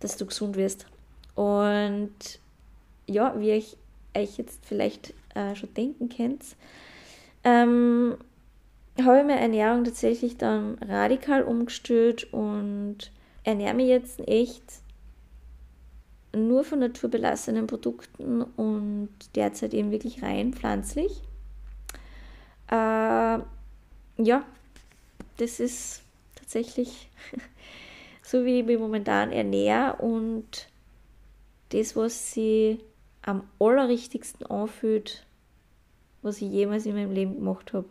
[0.00, 0.86] dass du gesund wirst.
[1.34, 2.10] Und
[3.06, 3.76] ja, wie ich
[4.16, 6.42] euch jetzt vielleicht äh, schon denken könnt,
[7.44, 8.16] ähm,
[9.00, 13.12] habe ich meine Ernährung tatsächlich dann radikal umgestellt und
[13.44, 14.64] ernähre mich jetzt echt
[16.34, 21.22] nur von naturbelassenen Produkten und derzeit eben wirklich rein pflanzlich.
[22.70, 24.44] Äh, ja,
[25.38, 26.02] das ist
[26.36, 27.08] tatsächlich
[28.22, 30.68] so, wie ich mich momentan ernähre und
[31.70, 32.80] das, was sie
[33.22, 35.26] am allerrichtigsten anfühlt,
[36.22, 37.88] was ich jemals in meinem Leben gemacht habe.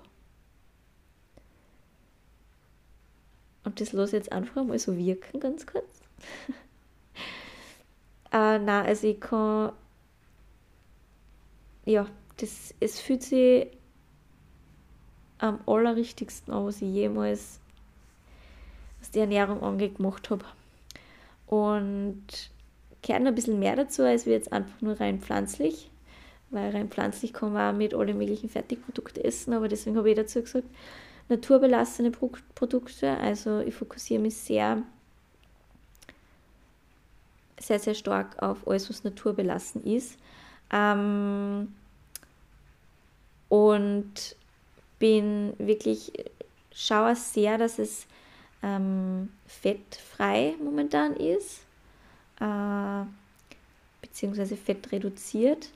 [3.69, 5.85] und das lasse ich jetzt einfach mal so wirken, ganz kurz.
[8.32, 9.71] äh, nein, also ich kann,
[11.86, 12.07] ja,
[12.38, 13.67] das, es fühlt sich
[15.39, 17.59] am allerrichtigsten an, was ich jemals,
[18.99, 20.45] was die Ernährung angemacht habe.
[21.47, 22.51] Und
[23.01, 25.89] gehört ein bisschen mehr dazu, als wir jetzt einfach nur rein pflanzlich,
[26.51, 30.15] weil rein pflanzlich kann man auch mit allen möglichen Fertigprodukten essen, aber deswegen habe ich
[30.15, 30.67] dazu gesagt,
[31.30, 34.84] naturbelassene Produkte, also ich fokussiere mich sehr,
[37.60, 40.18] sehr, sehr stark auf alles, was naturbelassen ist.
[40.72, 41.74] Ähm,
[43.49, 44.36] und
[44.99, 46.12] bin wirklich,
[46.72, 48.05] schaue sehr, dass es
[48.62, 51.62] ähm, fettfrei momentan ist,
[52.39, 53.03] äh,
[54.01, 55.70] beziehungsweise fettreduziert.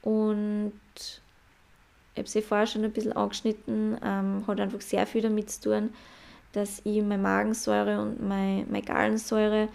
[0.00, 5.50] Und ich habe sie vorher schon ein bisschen angeschnitten, ähm, hat einfach sehr viel damit
[5.50, 5.94] zu tun,
[6.52, 9.68] dass ich meine Magensäure und meine, meine Gallensäure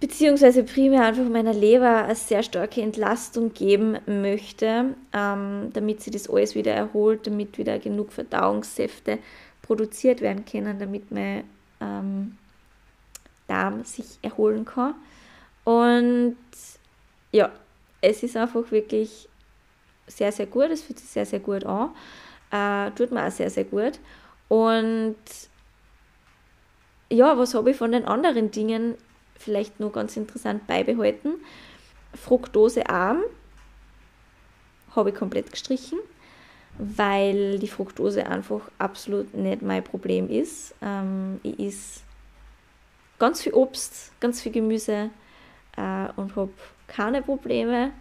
[0.00, 6.28] beziehungsweise primär einfach meiner Leber eine sehr starke Entlastung geben möchte, ähm, damit sie das
[6.28, 9.18] alles wieder erholt, damit wieder genug Verdauungssäfte
[9.62, 11.44] produziert werden können, damit mein
[11.80, 12.36] ähm,
[13.46, 14.94] Darm sich erholen kann.
[15.64, 16.36] Und
[17.32, 17.50] ja,
[18.00, 19.28] es ist einfach wirklich
[20.06, 20.70] sehr, sehr gut.
[20.70, 21.90] Es fühlt sich sehr, sehr gut an.
[22.50, 23.98] Äh, tut mir auch sehr, sehr gut.
[24.48, 25.16] Und
[27.10, 28.96] ja, was habe ich von den anderen Dingen
[29.38, 31.34] vielleicht nur ganz interessant beibehalten?
[32.14, 33.22] Fructosearm
[34.94, 35.98] habe ich komplett gestrichen,
[36.78, 40.74] weil die Fructose einfach absolut nicht mein Problem ist.
[40.82, 42.00] Ähm, ich esse
[43.18, 45.10] ganz viel Obst, ganz viel Gemüse
[45.76, 46.52] äh, und habe
[46.86, 47.92] keine Probleme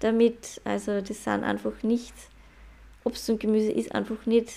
[0.00, 0.60] damit.
[0.64, 2.14] Also das sind einfach nicht,
[3.04, 4.50] Obst und Gemüse ist einfach nicht,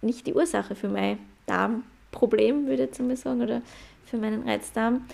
[0.00, 3.62] nicht die Ursache für mein Darmproblem, würde ich jetzt einmal sagen, oder
[4.08, 5.06] für meinen Reizdarm.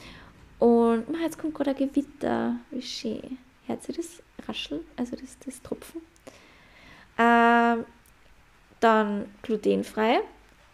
[0.59, 3.39] Und man, jetzt kommt gerade ein Gewitter, wie schön.
[3.67, 6.01] Hört ihr das Rascheln, also das, das Tropfen?
[7.19, 7.85] Ähm,
[8.81, 10.21] dann glutenfrei.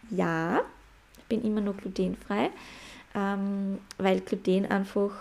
[0.09, 0.61] Ja,
[1.17, 2.51] ich bin immer noch glutenfrei,
[3.15, 5.11] ähm, weil Gluten einfach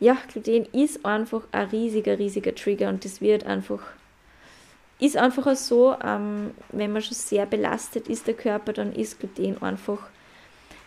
[0.00, 3.80] ja, Gluten ist einfach ein riesiger, riesiger Trigger und das wird einfach,
[5.00, 9.60] ist einfach so, ähm, wenn man schon sehr belastet ist, der Körper, dann ist Gluten
[9.60, 9.98] einfach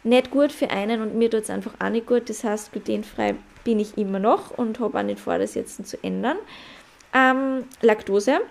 [0.03, 2.29] nicht gut für einen und mir tut es einfach auch nicht gut.
[2.29, 6.03] Das heißt, glutenfrei bin ich immer noch und habe auch nicht vor, das jetzt zu
[6.03, 6.37] ändern.
[7.13, 8.41] Ähm, Laktose,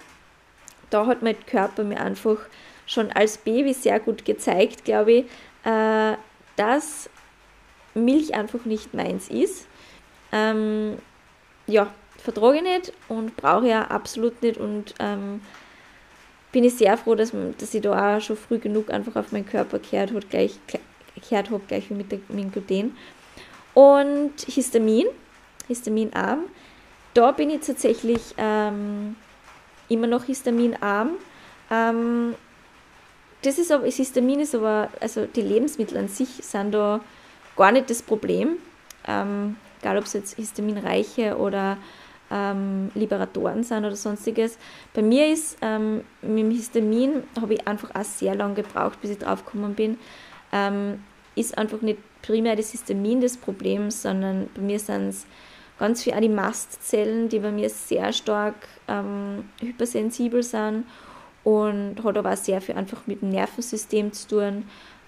[0.90, 2.38] da hat mein Körper mir einfach
[2.86, 5.24] schon als Baby sehr gut gezeigt, glaube ich,
[5.64, 6.16] äh,
[6.56, 7.08] dass
[7.94, 9.66] Milch einfach nicht meins ist.
[10.32, 10.98] Ähm,
[11.66, 15.40] ja, vertrage ich nicht und brauche auch absolut nicht und ähm,
[16.52, 19.46] bin ich sehr froh, dass, dass ich da auch schon früh genug einfach auf meinen
[19.46, 20.58] Körper gehört habe, gleich,
[21.28, 22.96] gehört habe, gleich wie mit, dem Gluten.
[23.74, 25.06] Und Histamin,
[25.68, 26.44] histaminarm,
[27.14, 29.16] da bin ich tatsächlich ähm,
[29.88, 31.10] immer noch histaminarm.
[31.70, 32.34] Ähm,
[33.42, 37.00] das ist aber, Histamin ist aber, also die Lebensmittel an sich sind da
[37.56, 38.56] gar nicht das Problem.
[39.06, 41.78] Ähm, egal ob es jetzt histaminreiche oder
[42.30, 44.58] ähm, Liberatoren sind oder sonstiges.
[44.94, 49.10] Bei mir ist ähm, mit dem Histamin, habe ich einfach auch sehr lange gebraucht, bis
[49.10, 49.98] ich drauf gekommen bin,
[50.52, 51.02] ähm,
[51.34, 55.26] ist einfach nicht primär das Histamin das Problem, sondern bei mir sind es
[55.78, 58.56] ganz viele auch die Mastzellen, die bei mir sehr stark
[58.88, 60.84] ähm, hypersensibel sind
[61.44, 64.64] und hat aber auch sehr viel einfach mit dem Nervensystem zu tun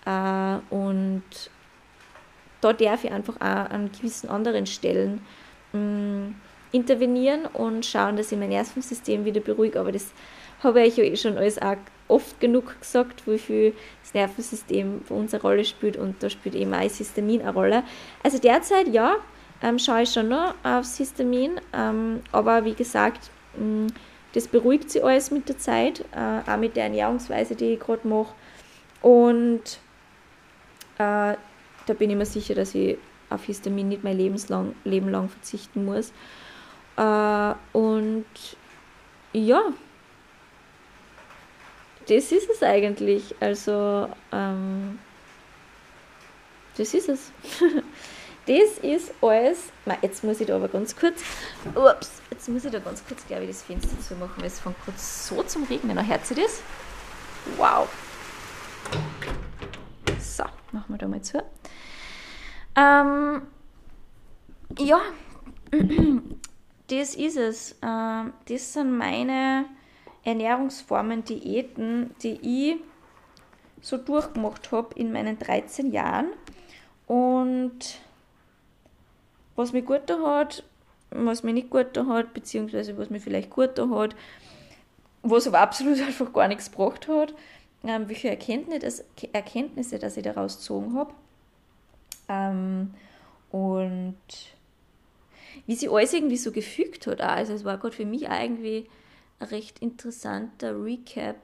[0.06, 1.22] äh, und
[2.62, 5.20] da darf ich einfach auch an gewissen anderen Stellen
[5.72, 6.34] mh, mm,
[6.72, 9.78] intervenieren und schauen, dass ich mein Nervensystem wieder beruhige.
[9.78, 10.12] Aber das
[10.62, 11.76] habe ich ja eh schon alles auch
[12.12, 16.54] oft genug gesagt, wie viel das Nervensystem für uns eine Rolle spielt und da spielt
[16.54, 17.82] eben auch Histamin eine Rolle.
[18.22, 19.16] Also derzeit ja,
[19.62, 23.86] ähm, schaue ich schon noch aufs Histamin, ähm, aber wie gesagt, mh, mm,
[24.34, 28.08] das beruhigt sich alles mit der Zeit, äh, auch mit der Ernährungsweise, die ich gerade
[28.08, 28.32] mache.
[29.02, 29.78] Und
[30.96, 31.36] äh,
[31.86, 32.96] da bin ich mir sicher, dass ich
[33.28, 36.12] auf Histamin nicht mein Lebenslang, Leben lang verzichten muss.
[36.96, 38.24] Äh, und
[39.32, 39.62] ja,
[42.09, 43.34] das ist es eigentlich.
[43.40, 44.98] Also, ähm,
[46.76, 47.32] das ist es.
[48.46, 49.72] das ist alles.
[50.00, 51.22] Jetzt muss ich da aber ganz kurz.
[51.74, 54.61] Ups, jetzt muss ich da ganz kurz, glaube ich, das Fenster zu machen, weil es
[54.61, 56.07] fängt kurz so zum Regnen.
[56.07, 56.61] Hört sie das?
[57.57, 57.88] Wow.
[60.18, 61.42] So, machen wir da mal zu.
[62.74, 63.42] Ähm,
[64.78, 65.00] ja,
[66.88, 67.76] das ist es.
[67.82, 69.66] Ähm, das sind meine
[70.24, 72.76] Ernährungsformen, Diäten, die ich
[73.80, 76.28] so durchgemacht habe in meinen 13 Jahren.
[77.06, 77.98] Und
[79.56, 80.64] was mir gut da hat,
[81.10, 84.14] was mir nicht gut da hat, beziehungsweise was mir vielleicht gut da hat,
[85.22, 87.34] was aber absolut einfach gar nichts gebracht hat,
[87.84, 91.12] ähm, welche Erkenntnisse, Erkenntnisse, dass ich daraus gezogen habe.
[92.28, 92.94] Ähm,
[93.50, 94.16] und
[95.66, 97.20] wie sie alles irgendwie so gefügt hat.
[97.20, 97.28] Auch.
[97.28, 98.86] Also es war gerade für mich irgendwie ein
[99.51, 101.36] recht interessanter Recap.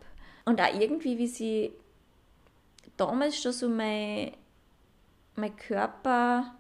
[0.45, 1.73] Und auch irgendwie, wie sie
[2.97, 4.33] damals schon so mein,
[5.37, 6.55] mein Körper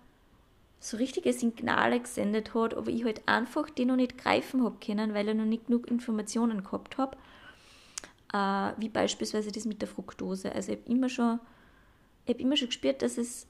[0.80, 5.14] so richtige Signale gesendet hat, aber ich halt einfach die noch nicht greifen habe können,
[5.14, 7.16] weil ich noch nicht genug Informationen gehabt habe.
[8.32, 10.53] Äh, wie beispielsweise das mit der Fructose.
[10.53, 11.41] Also ich habe immer schon,
[12.26, 13.47] ich habe immer schon gespürt, dass es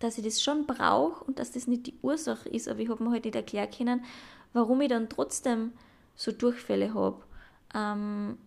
[0.00, 3.02] dass ich das schon brauche und dass das nicht die Ursache ist, aber ich habe
[3.02, 4.04] mir halt nicht erklären können,
[4.52, 5.72] warum ich dann trotzdem
[6.14, 7.22] so Durchfälle habe.
[7.74, 8.38] Ähm,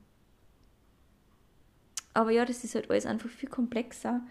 [2.14, 4.22] aber ja, das ist halt alles einfach viel komplexer.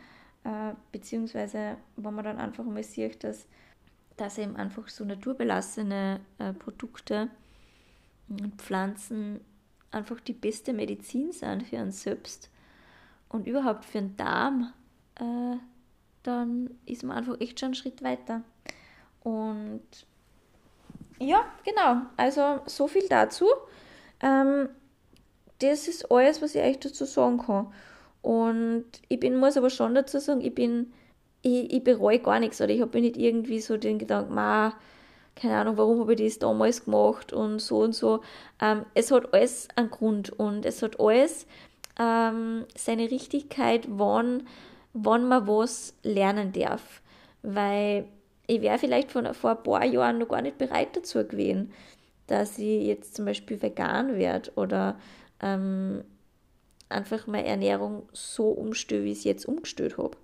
[0.44, 3.46] Äh, beziehungsweise, wenn man dann einfach mal sieht, dass,
[4.16, 7.28] dass eben einfach so naturbelassene äh, Produkte
[8.28, 9.40] und Pflanzen
[9.90, 12.50] einfach die beste Medizin sind für uns selbst
[13.28, 14.72] und überhaupt für den Darm,
[15.16, 15.56] äh,
[16.22, 18.42] dann ist man einfach echt schon einen Schritt weiter.
[19.20, 20.06] Und
[21.18, 23.46] ja, genau, also so viel dazu.
[24.20, 24.68] Ähm,
[25.60, 27.72] das ist alles, was ich euch dazu sagen kann.
[28.22, 30.92] Und ich bin, muss aber schon dazu sagen, ich bin,
[31.42, 34.74] ich, ich bereue gar nichts oder ich habe nicht irgendwie so den Gedanken, ma,
[35.36, 38.22] keine Ahnung, warum habe ich das damals gemacht und so und so.
[38.60, 41.46] Ähm, es hat alles einen Grund und es hat alles
[41.98, 44.46] ähm, seine Richtigkeit, wann,
[44.92, 47.02] wann man was lernen darf.
[47.42, 48.08] Weil
[48.46, 51.72] ich wäre vielleicht von, vor ein paar Jahren noch gar nicht bereit dazu gewesen,
[52.26, 54.98] dass ich jetzt zum Beispiel vegan werde oder
[55.40, 56.04] ähm,
[56.88, 60.16] einfach meine Ernährung so umstelle, wie ich es jetzt umgestellt habe.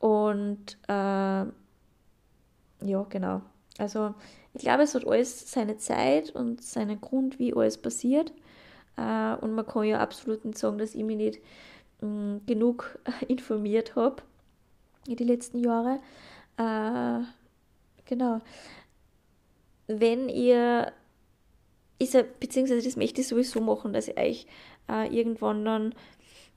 [0.00, 0.92] Und äh,
[2.86, 3.42] ja, genau.
[3.78, 4.14] Also
[4.54, 8.32] ich glaube, es hat alles seine Zeit und seinen Grund, wie alles passiert.
[8.96, 11.40] Äh, und man kann ja absolut nicht sagen, dass ich mich nicht
[12.00, 14.22] mh, mm, genug informiert habe
[15.06, 16.00] in den letzten Jahren.
[16.56, 17.24] Äh,
[18.08, 18.40] genau.
[19.86, 20.92] Wenn ihr,
[21.98, 24.46] ist, beziehungsweise das möchte ich sowieso machen, dass ich euch
[24.88, 25.94] äh, irgendwann dann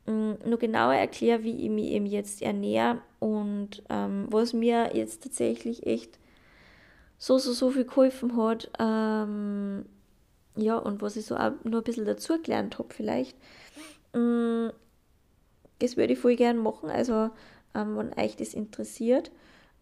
[0.08, 5.24] ähm, nur genauer erkläre, wie ich mich eben jetzt ernähre und ähm, was mir jetzt
[5.24, 6.18] tatsächlich echt
[7.18, 8.72] so, so, so viel geholfen hat.
[8.80, 9.86] Ähm,
[10.56, 13.38] ja, und was ich so auch nur ein bisschen dazu gelernt habe, vielleicht.
[14.14, 14.72] Ähm,
[15.80, 16.90] das würde ich voll gerne machen.
[16.90, 17.30] Also,
[17.74, 19.32] ähm, wenn euch das interessiert,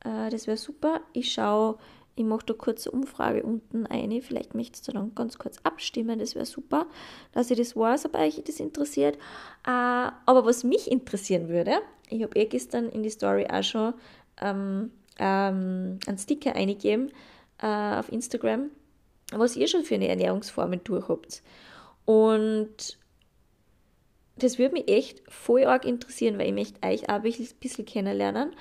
[0.03, 1.01] äh, das wäre super.
[1.13, 1.77] Ich schaue
[2.19, 4.21] ich mache da kurze Umfrage unten eine.
[4.21, 6.19] Vielleicht möchtest du dann ganz kurz abstimmen.
[6.19, 6.85] Das wäre super,
[7.31, 9.15] dass ich das weiß, ob euch das interessiert.
[9.65, 9.69] Äh,
[10.25, 11.79] aber was mich interessieren würde,
[12.09, 13.93] ich habe eh gestern in die Story auch schon
[14.41, 17.09] ähm, ähm, einen Sticker eingegeben
[17.61, 18.69] äh, auf Instagram,
[19.31, 21.41] was ihr schon für eine Ernährungsformen durchhabt.
[22.03, 22.97] Und
[24.35, 28.51] das würde mich echt voll arg interessieren, weil ich möchte euch auch ein bisschen kennenlernen.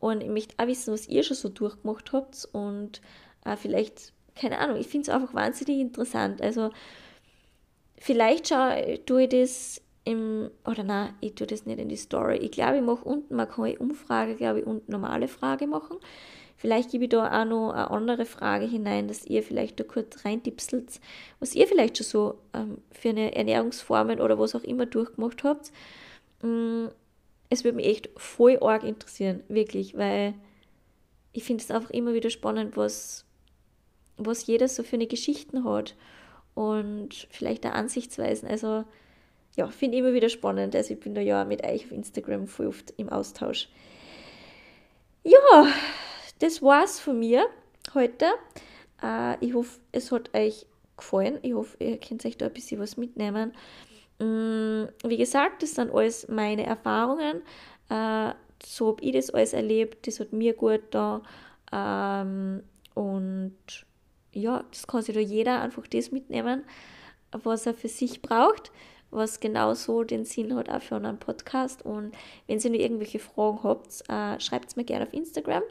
[0.00, 3.00] Und ich möchte auch wissen, was ihr schon so durchgemacht habt und
[3.44, 6.40] äh, vielleicht, keine Ahnung, ich finde es einfach wahnsinnig interessant.
[6.40, 6.70] Also
[7.98, 12.38] vielleicht schaue, tue ich das im, oder nein, ich tue das nicht in die Story.
[12.38, 15.98] Ich glaube, ich mache unten, man kann Umfrage, glaube ich, und normale Frage machen.
[16.56, 20.24] Vielleicht gebe ich da auch noch eine andere Frage hinein, dass ihr vielleicht da kurz
[20.26, 21.00] reintipselt,
[21.38, 25.72] was ihr vielleicht schon so ähm, für eine Ernährungsformen oder was auch immer durchgemacht habt.
[26.42, 26.88] Mm,
[27.50, 30.34] es würde mich echt voll arg interessieren, wirklich, weil
[31.32, 33.24] ich finde es einfach immer wieder spannend, was,
[34.16, 35.96] was jeder so für eine Geschichten hat
[36.54, 38.48] und vielleicht auch Ansichtsweisen.
[38.48, 38.84] Also
[39.56, 40.74] ja, finde ich immer wieder spannend.
[40.76, 43.68] Also ich bin da ja mit euch auf Instagram voll oft im Austausch.
[45.24, 45.66] Ja,
[46.38, 47.46] das war's von mir
[47.94, 48.26] heute.
[49.02, 51.38] Äh, ich hoffe, es hat euch gefallen.
[51.42, 53.52] Ich hoffe, ihr könnt euch da ein bisschen was mitnehmen.
[54.20, 57.42] Mm, wie gesagt, das sind alles meine Erfahrungen.
[57.88, 60.06] Äh, so habe ich das alles erlebt.
[60.06, 61.22] Das hat mir gut da.
[61.72, 62.62] Ähm,
[62.94, 63.56] und
[64.32, 66.64] ja, das kann sich da jeder einfach das mitnehmen,
[67.32, 68.70] was er für sich braucht,
[69.10, 71.84] was genauso den Sinn hat auch für einen Podcast.
[71.84, 72.12] Und
[72.46, 75.62] wenn ihr noch irgendwelche Fragen habt, äh, schreibt es mir gerne auf Instagram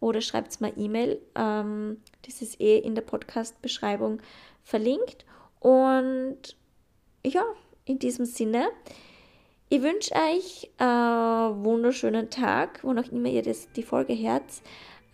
[0.00, 1.20] oder schreibt es mir E-Mail.
[1.34, 4.20] Ähm, das ist eh in der Podcast-Beschreibung
[4.62, 5.24] verlinkt.
[5.60, 6.56] Und
[7.24, 7.44] ja,
[7.84, 8.68] in diesem Sinne,
[9.68, 14.42] ich wünsche euch einen wunderschönen Tag, wo auch immer ihr das, die Folge hört.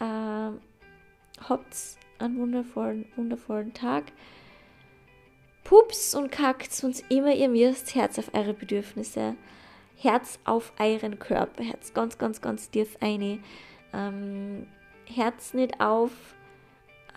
[0.00, 0.50] Äh,
[1.48, 1.76] habt
[2.18, 4.04] einen wundervollen, wundervollen Tag.
[5.64, 9.36] Pups und kackt uns immer ihr müsst Herz auf eure Bedürfnisse.
[9.96, 13.38] Herz auf euren Körper, Herz ganz, ganz, ganz tief eine.
[13.92, 14.66] Ähm,
[15.04, 16.10] Herz nicht auf,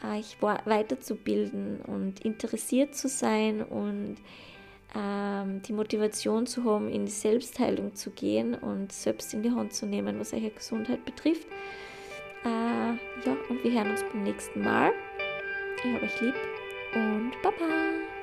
[0.04, 4.18] euch weiterzubilden und interessiert zu sein und
[4.96, 9.74] ähm, die Motivation zu haben, in die Selbstheilung zu gehen und selbst in die Hand
[9.74, 11.48] zu nehmen, was eure Gesundheit betrifft.
[12.44, 14.92] Äh, ja, und wir hören uns beim nächsten Mal.
[15.78, 16.36] Ich habe euch lieb
[16.94, 18.21] und Baba!